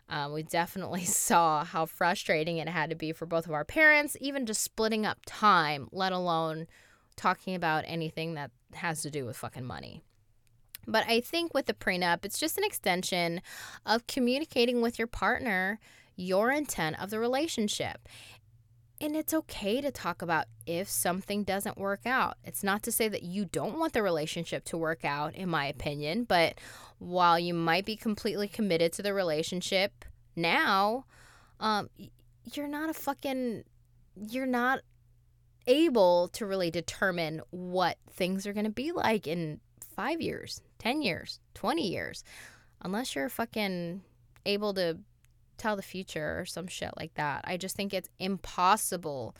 um, 0.09 0.33
we 0.33 0.41
definitely 0.41 1.05
saw 1.05 1.63
how 1.63 1.85
frustrating 1.85 2.57
it 2.57 2.67
had 2.67 2.89
to 2.89 2.95
be 2.95 3.13
for 3.13 3.27
both 3.27 3.45
of 3.45 3.53
our 3.53 3.63
parents, 3.63 4.17
even 4.19 4.47
just 4.47 4.61
splitting 4.61 5.05
up 5.05 5.19
time, 5.27 5.87
let 5.91 6.11
alone 6.11 6.65
talking 7.15 7.53
about 7.53 7.83
anything 7.85 8.33
that 8.33 8.49
has 8.73 9.03
to 9.03 9.11
do 9.11 9.25
with 9.25 9.37
fucking 9.37 9.63
money. 9.63 10.01
But 10.87 11.05
I 11.07 11.21
think 11.21 11.53
with 11.53 11.67
the 11.67 11.73
prenup, 11.75 12.25
it's 12.25 12.39
just 12.39 12.57
an 12.57 12.63
extension 12.63 13.41
of 13.85 14.07
communicating 14.07 14.81
with 14.81 14.97
your 14.97 15.07
partner 15.07 15.79
your 16.15 16.51
intent 16.51 17.01
of 17.01 17.09
the 17.09 17.19
relationship. 17.19 18.07
And 19.01 19.15
it's 19.15 19.33
okay 19.33 19.81
to 19.81 19.91
talk 19.91 20.21
about 20.21 20.45
if 20.65 20.87
something 20.87 21.43
doesn't 21.43 21.77
work 21.77 22.05
out. 22.05 22.37
It's 22.43 22.63
not 22.63 22.83
to 22.83 22.91
say 22.91 23.07
that 23.09 23.23
you 23.23 23.45
don't 23.45 23.77
want 23.77 23.93
the 23.93 24.01
relationship 24.01 24.63
to 24.65 24.77
work 24.77 25.03
out, 25.03 25.35
in 25.35 25.49
my 25.49 25.65
opinion, 25.65 26.23
but 26.23 26.55
while 26.99 27.37
you 27.37 27.53
might 27.53 27.85
be 27.85 27.97
completely 27.97 28.47
committed 28.47 28.93
to 28.93 29.01
the 29.01 29.13
relationship 29.13 30.05
now, 30.35 31.05
um, 31.59 31.89
you're 32.53 32.67
not 32.67 32.89
a 32.89 32.93
fucking, 32.93 33.63
you're 34.15 34.45
not 34.45 34.79
able 35.67 36.29
to 36.29 36.45
really 36.45 36.71
determine 36.71 37.41
what 37.49 37.97
things 38.09 38.45
are 38.47 38.53
going 38.53 38.65
to 38.65 38.71
be 38.71 38.91
like 38.91 39.27
in 39.27 39.59
five 39.95 40.21
years, 40.21 40.61
10 40.79 41.01
years, 41.01 41.39
20 41.55 41.87
years, 41.87 42.23
unless 42.81 43.15
you're 43.15 43.29
fucking 43.29 44.01
able 44.45 44.73
to 44.73 44.97
tell 45.57 45.75
the 45.75 45.81
future 45.81 46.39
or 46.39 46.45
some 46.45 46.67
shit 46.67 46.91
like 46.97 47.13
that. 47.15 47.41
I 47.45 47.57
just 47.57 47.75
think 47.75 47.93
it's 47.93 48.09
impossible 48.19 49.35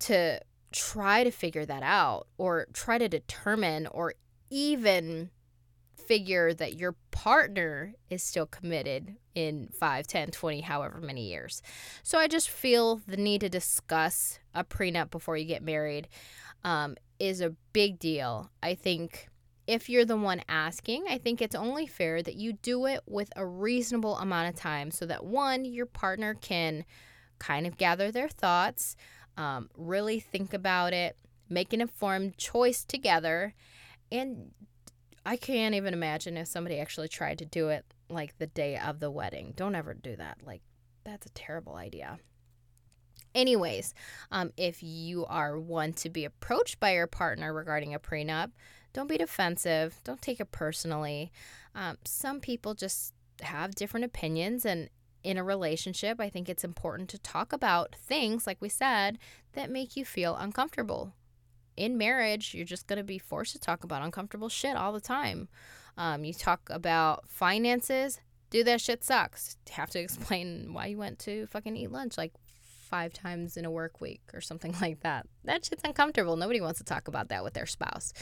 to 0.00 0.40
try 0.72 1.24
to 1.24 1.30
figure 1.30 1.64
that 1.64 1.82
out 1.82 2.26
or 2.38 2.66
try 2.72 2.98
to 2.98 3.08
determine 3.08 3.86
or 3.86 4.14
even 4.50 5.30
figure 5.96 6.54
that 6.54 6.74
your 6.74 6.94
partner 7.10 7.94
is 8.10 8.22
still 8.22 8.46
committed 8.46 9.16
in 9.34 9.68
5, 9.78 10.06
10, 10.06 10.30
20, 10.30 10.60
however 10.60 11.00
many 11.00 11.28
years. 11.28 11.62
So 12.02 12.18
I 12.18 12.28
just 12.28 12.48
feel 12.48 13.00
the 13.06 13.16
need 13.16 13.40
to 13.40 13.48
discuss 13.48 14.38
a 14.54 14.64
prenup 14.64 15.10
before 15.10 15.36
you 15.36 15.44
get 15.44 15.62
married 15.62 16.08
um, 16.64 16.96
is 17.18 17.40
a 17.40 17.54
big 17.72 17.98
deal. 17.98 18.50
I 18.62 18.74
think 18.74 19.28
if 19.66 19.88
you're 19.88 20.04
the 20.04 20.16
one 20.16 20.42
asking, 20.48 21.04
I 21.08 21.18
think 21.18 21.42
it's 21.42 21.54
only 21.54 21.86
fair 21.86 22.22
that 22.22 22.36
you 22.36 22.52
do 22.52 22.86
it 22.86 23.00
with 23.06 23.32
a 23.34 23.44
reasonable 23.44 24.16
amount 24.18 24.48
of 24.48 24.60
time 24.60 24.90
so 24.90 25.06
that 25.06 25.24
one, 25.24 25.64
your 25.64 25.86
partner 25.86 26.34
can 26.34 26.84
kind 27.38 27.66
of 27.66 27.76
gather 27.76 28.10
their 28.10 28.28
thoughts, 28.28 28.96
um, 29.36 29.68
really 29.76 30.20
think 30.20 30.54
about 30.54 30.92
it, 30.92 31.16
make 31.48 31.72
an 31.72 31.80
informed 31.80 32.38
choice 32.38 32.84
together. 32.84 33.54
And 34.10 34.52
I 35.24 35.36
can't 35.36 35.74
even 35.74 35.92
imagine 35.92 36.36
if 36.36 36.46
somebody 36.46 36.78
actually 36.78 37.08
tried 37.08 37.38
to 37.38 37.44
do 37.44 37.68
it 37.68 37.84
like 38.08 38.38
the 38.38 38.46
day 38.46 38.78
of 38.78 39.00
the 39.00 39.10
wedding. 39.10 39.52
Don't 39.56 39.74
ever 39.74 39.94
do 39.94 40.14
that. 40.16 40.38
Like, 40.44 40.62
that's 41.04 41.26
a 41.26 41.30
terrible 41.30 41.74
idea. 41.74 42.18
Anyways, 43.34 43.92
um, 44.30 44.52
if 44.56 44.82
you 44.82 45.26
are 45.26 45.58
one 45.58 45.92
to 45.94 46.08
be 46.08 46.24
approached 46.24 46.80
by 46.80 46.94
your 46.94 47.06
partner 47.06 47.52
regarding 47.52 47.94
a 47.94 47.98
prenup, 47.98 48.52
don't 48.96 49.08
be 49.08 49.18
defensive. 49.18 50.00
Don't 50.04 50.22
take 50.22 50.40
it 50.40 50.50
personally. 50.52 51.30
Um, 51.74 51.98
some 52.06 52.40
people 52.40 52.72
just 52.72 53.12
have 53.42 53.74
different 53.74 54.06
opinions, 54.06 54.64
and 54.64 54.88
in 55.22 55.36
a 55.36 55.44
relationship, 55.44 56.18
I 56.18 56.30
think 56.30 56.48
it's 56.48 56.64
important 56.64 57.10
to 57.10 57.18
talk 57.18 57.52
about 57.52 57.94
things, 57.94 58.46
like 58.46 58.56
we 58.58 58.70
said, 58.70 59.18
that 59.52 59.70
make 59.70 59.98
you 59.98 60.06
feel 60.06 60.34
uncomfortable. 60.34 61.12
In 61.76 61.98
marriage, 61.98 62.54
you're 62.54 62.64
just 62.64 62.86
going 62.86 62.96
to 62.96 63.04
be 63.04 63.18
forced 63.18 63.52
to 63.52 63.58
talk 63.58 63.84
about 63.84 64.00
uncomfortable 64.00 64.48
shit 64.48 64.76
all 64.76 64.94
the 64.94 65.00
time. 65.00 65.48
Um, 65.98 66.24
you 66.24 66.32
talk 66.32 66.62
about 66.70 67.28
finances, 67.28 68.20
do 68.48 68.64
that 68.64 68.80
shit 68.80 69.04
sucks. 69.04 69.58
have 69.72 69.90
to 69.90 70.00
explain 70.06 70.72
why 70.72 70.86
you 70.86 70.96
went 70.96 71.18
to 71.18 71.46
fucking 71.48 71.76
eat 71.76 71.92
lunch 71.92 72.16
like 72.16 72.32
five 72.86 73.12
times 73.12 73.56
in 73.56 73.64
a 73.64 73.70
work 73.70 74.00
week 74.00 74.22
or 74.32 74.40
something 74.40 74.74
like 74.80 75.00
that. 75.00 75.26
That 75.44 75.64
shit's 75.64 75.82
uncomfortable. 75.84 76.36
Nobody 76.36 76.60
wants 76.60 76.78
to 76.78 76.84
talk 76.84 77.08
about 77.08 77.28
that 77.28 77.44
with 77.44 77.54
their 77.54 77.66
spouse. 77.66 78.12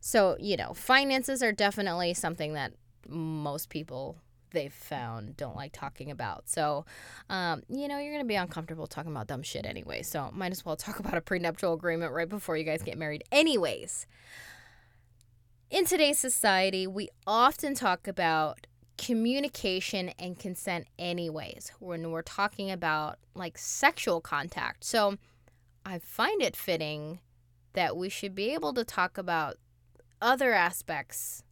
So, 0.00 0.36
you 0.38 0.56
know, 0.56 0.74
finances 0.74 1.42
are 1.42 1.52
definitely 1.52 2.14
something 2.14 2.54
that 2.54 2.72
most 3.08 3.70
people 3.70 4.18
they've 4.50 4.72
found 4.72 5.36
don't 5.36 5.56
like 5.56 5.72
talking 5.72 6.10
about. 6.10 6.48
So, 6.48 6.86
um, 7.28 7.62
you 7.68 7.88
know, 7.88 7.98
you're 7.98 8.12
going 8.12 8.24
to 8.24 8.28
be 8.28 8.34
uncomfortable 8.34 8.86
talking 8.86 9.12
about 9.12 9.26
dumb 9.26 9.42
shit 9.42 9.66
anyway. 9.66 10.02
So, 10.02 10.30
might 10.32 10.52
as 10.52 10.64
well 10.64 10.76
talk 10.76 10.98
about 10.98 11.14
a 11.16 11.20
prenuptial 11.20 11.74
agreement 11.74 12.12
right 12.12 12.28
before 12.28 12.56
you 12.56 12.64
guys 12.64 12.82
get 12.82 12.98
married, 12.98 13.24
anyways. 13.30 14.06
In 15.70 15.84
today's 15.84 16.18
society, 16.18 16.86
we 16.86 17.10
often 17.26 17.74
talk 17.74 18.08
about 18.08 18.66
communication 18.98 20.10
and 20.18 20.38
consent 20.38 20.86
anyways 20.98 21.72
when 21.78 22.10
we're 22.10 22.22
talking 22.22 22.70
about 22.70 23.18
like 23.34 23.56
sexual 23.56 24.20
contact. 24.20 24.84
So 24.84 25.16
I 25.86 25.98
find 26.00 26.42
it 26.42 26.56
fitting 26.56 27.20
that 27.72 27.96
we 27.96 28.08
should 28.08 28.34
be 28.34 28.52
able 28.52 28.74
to 28.74 28.84
talk 28.84 29.16
about 29.16 29.56
other 30.20 30.52
aspects 30.52 31.44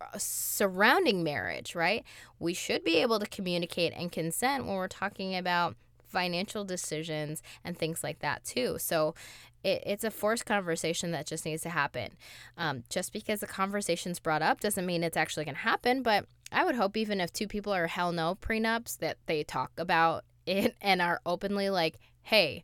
uh, 0.00 0.18
surrounding 0.18 1.22
marriage, 1.22 1.74
right? 1.74 2.04
We 2.38 2.52
should 2.52 2.84
be 2.84 2.96
able 2.96 3.18
to 3.20 3.26
communicate 3.26 3.92
and 3.94 4.12
consent 4.12 4.66
when 4.66 4.74
we're 4.74 4.88
talking 4.88 5.34
about 5.34 5.76
financial 6.06 6.64
decisions 6.64 7.42
and 7.64 7.78
things 7.78 8.02
like 8.02 8.18
that 8.18 8.44
too. 8.44 8.76
So 8.78 9.14
it, 9.66 9.82
it's 9.84 10.04
a 10.04 10.10
forced 10.10 10.46
conversation 10.46 11.10
that 11.10 11.26
just 11.26 11.44
needs 11.44 11.62
to 11.62 11.70
happen. 11.70 12.12
Um, 12.56 12.84
just 12.88 13.12
because 13.12 13.40
the 13.40 13.46
conversation's 13.46 14.20
brought 14.20 14.42
up 14.42 14.60
doesn't 14.60 14.86
mean 14.86 15.02
it's 15.02 15.16
actually 15.16 15.44
going 15.44 15.56
to 15.56 15.60
happen. 15.62 16.02
But 16.02 16.26
I 16.52 16.64
would 16.64 16.76
hope 16.76 16.96
even 16.96 17.20
if 17.20 17.32
two 17.32 17.48
people 17.48 17.74
are 17.74 17.88
hell 17.88 18.12
no 18.12 18.36
prenups 18.36 18.98
that 18.98 19.18
they 19.26 19.42
talk 19.42 19.72
about 19.76 20.24
it 20.46 20.76
and 20.80 21.02
are 21.02 21.20
openly 21.26 21.68
like, 21.68 21.98
hey, 22.22 22.62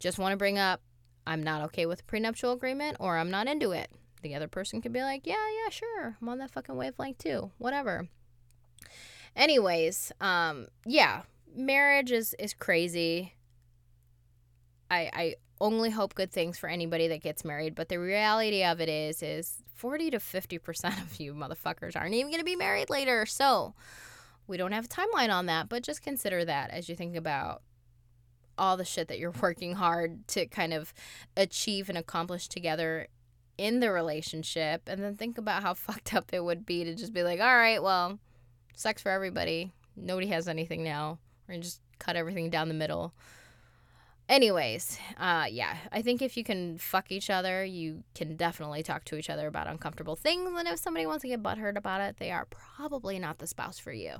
just 0.00 0.18
want 0.18 0.32
to 0.32 0.36
bring 0.36 0.58
up 0.58 0.82
I'm 1.26 1.42
not 1.42 1.62
okay 1.64 1.84
with 1.84 2.00
a 2.00 2.04
prenuptial 2.04 2.52
agreement 2.52 2.96
or 3.00 3.18
I'm 3.18 3.30
not 3.30 3.48
into 3.48 3.72
it. 3.72 3.90
The 4.22 4.34
other 4.34 4.48
person 4.48 4.80
could 4.80 4.94
be 4.94 5.02
like, 5.02 5.26
yeah, 5.26 5.34
yeah, 5.34 5.68
sure. 5.68 6.16
I'm 6.20 6.28
on 6.28 6.38
that 6.38 6.50
fucking 6.50 6.74
wavelength 6.74 7.18
too. 7.18 7.52
Whatever. 7.58 8.08
Anyways, 9.36 10.10
um, 10.22 10.68
yeah, 10.86 11.22
marriage 11.54 12.10
is 12.10 12.34
is 12.38 12.54
crazy. 12.54 13.34
I 14.90 15.10
I 15.12 15.34
only 15.60 15.90
hope 15.90 16.14
good 16.14 16.30
things 16.30 16.58
for 16.58 16.68
anybody 16.68 17.08
that 17.08 17.22
gets 17.22 17.44
married, 17.44 17.74
but 17.74 17.88
the 17.88 17.98
reality 17.98 18.64
of 18.64 18.80
it 18.80 18.88
is 18.88 19.22
is 19.22 19.62
40 19.74 20.10
to 20.10 20.18
50% 20.18 21.02
of 21.02 21.20
you 21.20 21.34
motherfuckers 21.34 21.96
aren't 21.96 22.14
even 22.14 22.30
going 22.30 22.40
to 22.40 22.44
be 22.44 22.56
married 22.56 22.90
later. 22.90 23.26
So, 23.26 23.74
we 24.46 24.56
don't 24.56 24.72
have 24.72 24.86
a 24.86 24.88
timeline 24.88 25.32
on 25.32 25.46
that, 25.46 25.68
but 25.68 25.82
just 25.82 26.02
consider 26.02 26.44
that 26.44 26.70
as 26.70 26.88
you 26.88 26.96
think 26.96 27.16
about 27.16 27.62
all 28.56 28.76
the 28.76 28.84
shit 28.84 29.08
that 29.08 29.18
you're 29.18 29.30
working 29.42 29.74
hard 29.74 30.26
to 30.28 30.46
kind 30.46 30.72
of 30.72 30.92
achieve 31.36 31.88
and 31.88 31.98
accomplish 31.98 32.48
together 32.48 33.06
in 33.56 33.80
the 33.80 33.90
relationship 33.90 34.82
and 34.86 35.02
then 35.02 35.16
think 35.16 35.36
about 35.38 35.62
how 35.62 35.74
fucked 35.74 36.14
up 36.14 36.30
it 36.32 36.42
would 36.44 36.64
be 36.64 36.84
to 36.84 36.94
just 36.94 37.12
be 37.12 37.22
like, 37.22 37.40
"All 37.40 37.56
right, 37.56 37.82
well, 37.82 38.18
sucks 38.74 39.02
for 39.02 39.10
everybody. 39.10 39.72
Nobody 39.96 40.28
has 40.28 40.48
anything 40.48 40.82
now. 40.82 41.18
We're 41.46 41.54
going 41.54 41.62
to 41.62 41.68
just 41.68 41.80
cut 41.98 42.16
everything 42.16 42.50
down 42.50 42.68
the 42.68 42.74
middle." 42.74 43.12
Anyways, 44.28 44.98
uh, 45.16 45.46
yeah, 45.50 45.76
I 45.90 46.02
think 46.02 46.20
if 46.20 46.36
you 46.36 46.44
can 46.44 46.76
fuck 46.76 47.10
each 47.10 47.30
other, 47.30 47.64
you 47.64 48.04
can 48.14 48.36
definitely 48.36 48.82
talk 48.82 49.04
to 49.04 49.16
each 49.16 49.30
other 49.30 49.46
about 49.46 49.66
uncomfortable 49.66 50.16
things. 50.16 50.50
And 50.58 50.68
if 50.68 50.78
somebody 50.78 51.06
wants 51.06 51.22
to 51.22 51.28
get 51.28 51.42
butthurt 51.42 51.76
about 51.76 52.02
it, 52.02 52.16
they 52.18 52.30
are 52.30 52.46
probably 52.50 53.18
not 53.18 53.38
the 53.38 53.46
spouse 53.46 53.78
for 53.78 53.92
you. 53.92 54.16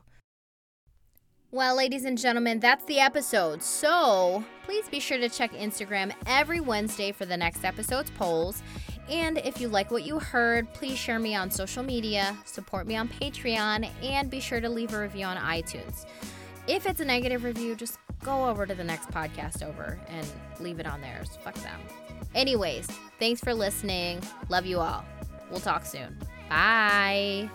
Well, 1.51 1.77
ladies 1.77 2.05
and 2.05 2.19
gentlemen, 2.19 2.61
that's 2.61 2.85
the 2.85 3.01
episode. 3.01 3.63
So 3.63 4.45
please 4.65 4.89
be 4.89 5.01
sure 5.01 5.19
to 5.19 5.29
check 5.29 5.53
Instagram 5.53 6.13
every 6.27 6.61
Wednesday 6.61 7.13
for 7.13 7.27
the 7.27 7.37
next 7.37 7.65
episode's 7.65 8.11
polls. 8.11 8.63
And 9.11 9.39
if 9.39 9.61
you 9.61 9.69
like 9.69 9.91
what 9.91 10.05
you 10.05 10.19
heard, 10.19 10.73
please 10.75 10.99
share 10.99 11.19
me 11.19 11.35
on 11.35 11.51
social 11.51 11.83
media, 11.83 12.37
support 12.45 12.87
me 12.87 12.97
go 18.23 18.49
over 18.49 18.67
to 18.67 18.75
the 18.75 18.85
next 18.85 19.11
podcast 19.11 19.63
over 19.63 19.99
and 20.09 20.27
leave 20.61 20.81
it 20.81 20.87
on 20.87 21.01
there. 21.01 21.23
Fuck 21.43 21.55
them. 21.57 21.81
Anyways, 22.35 22.87
thanks 23.19 23.41
for 23.41 23.55
listening. 23.55 24.21
Love 24.49 24.67
you 24.67 24.79
all. 24.79 25.05
We'll 25.51 25.61
talk 25.61 25.85
soon. 25.87 26.17
Bye. 26.49 27.49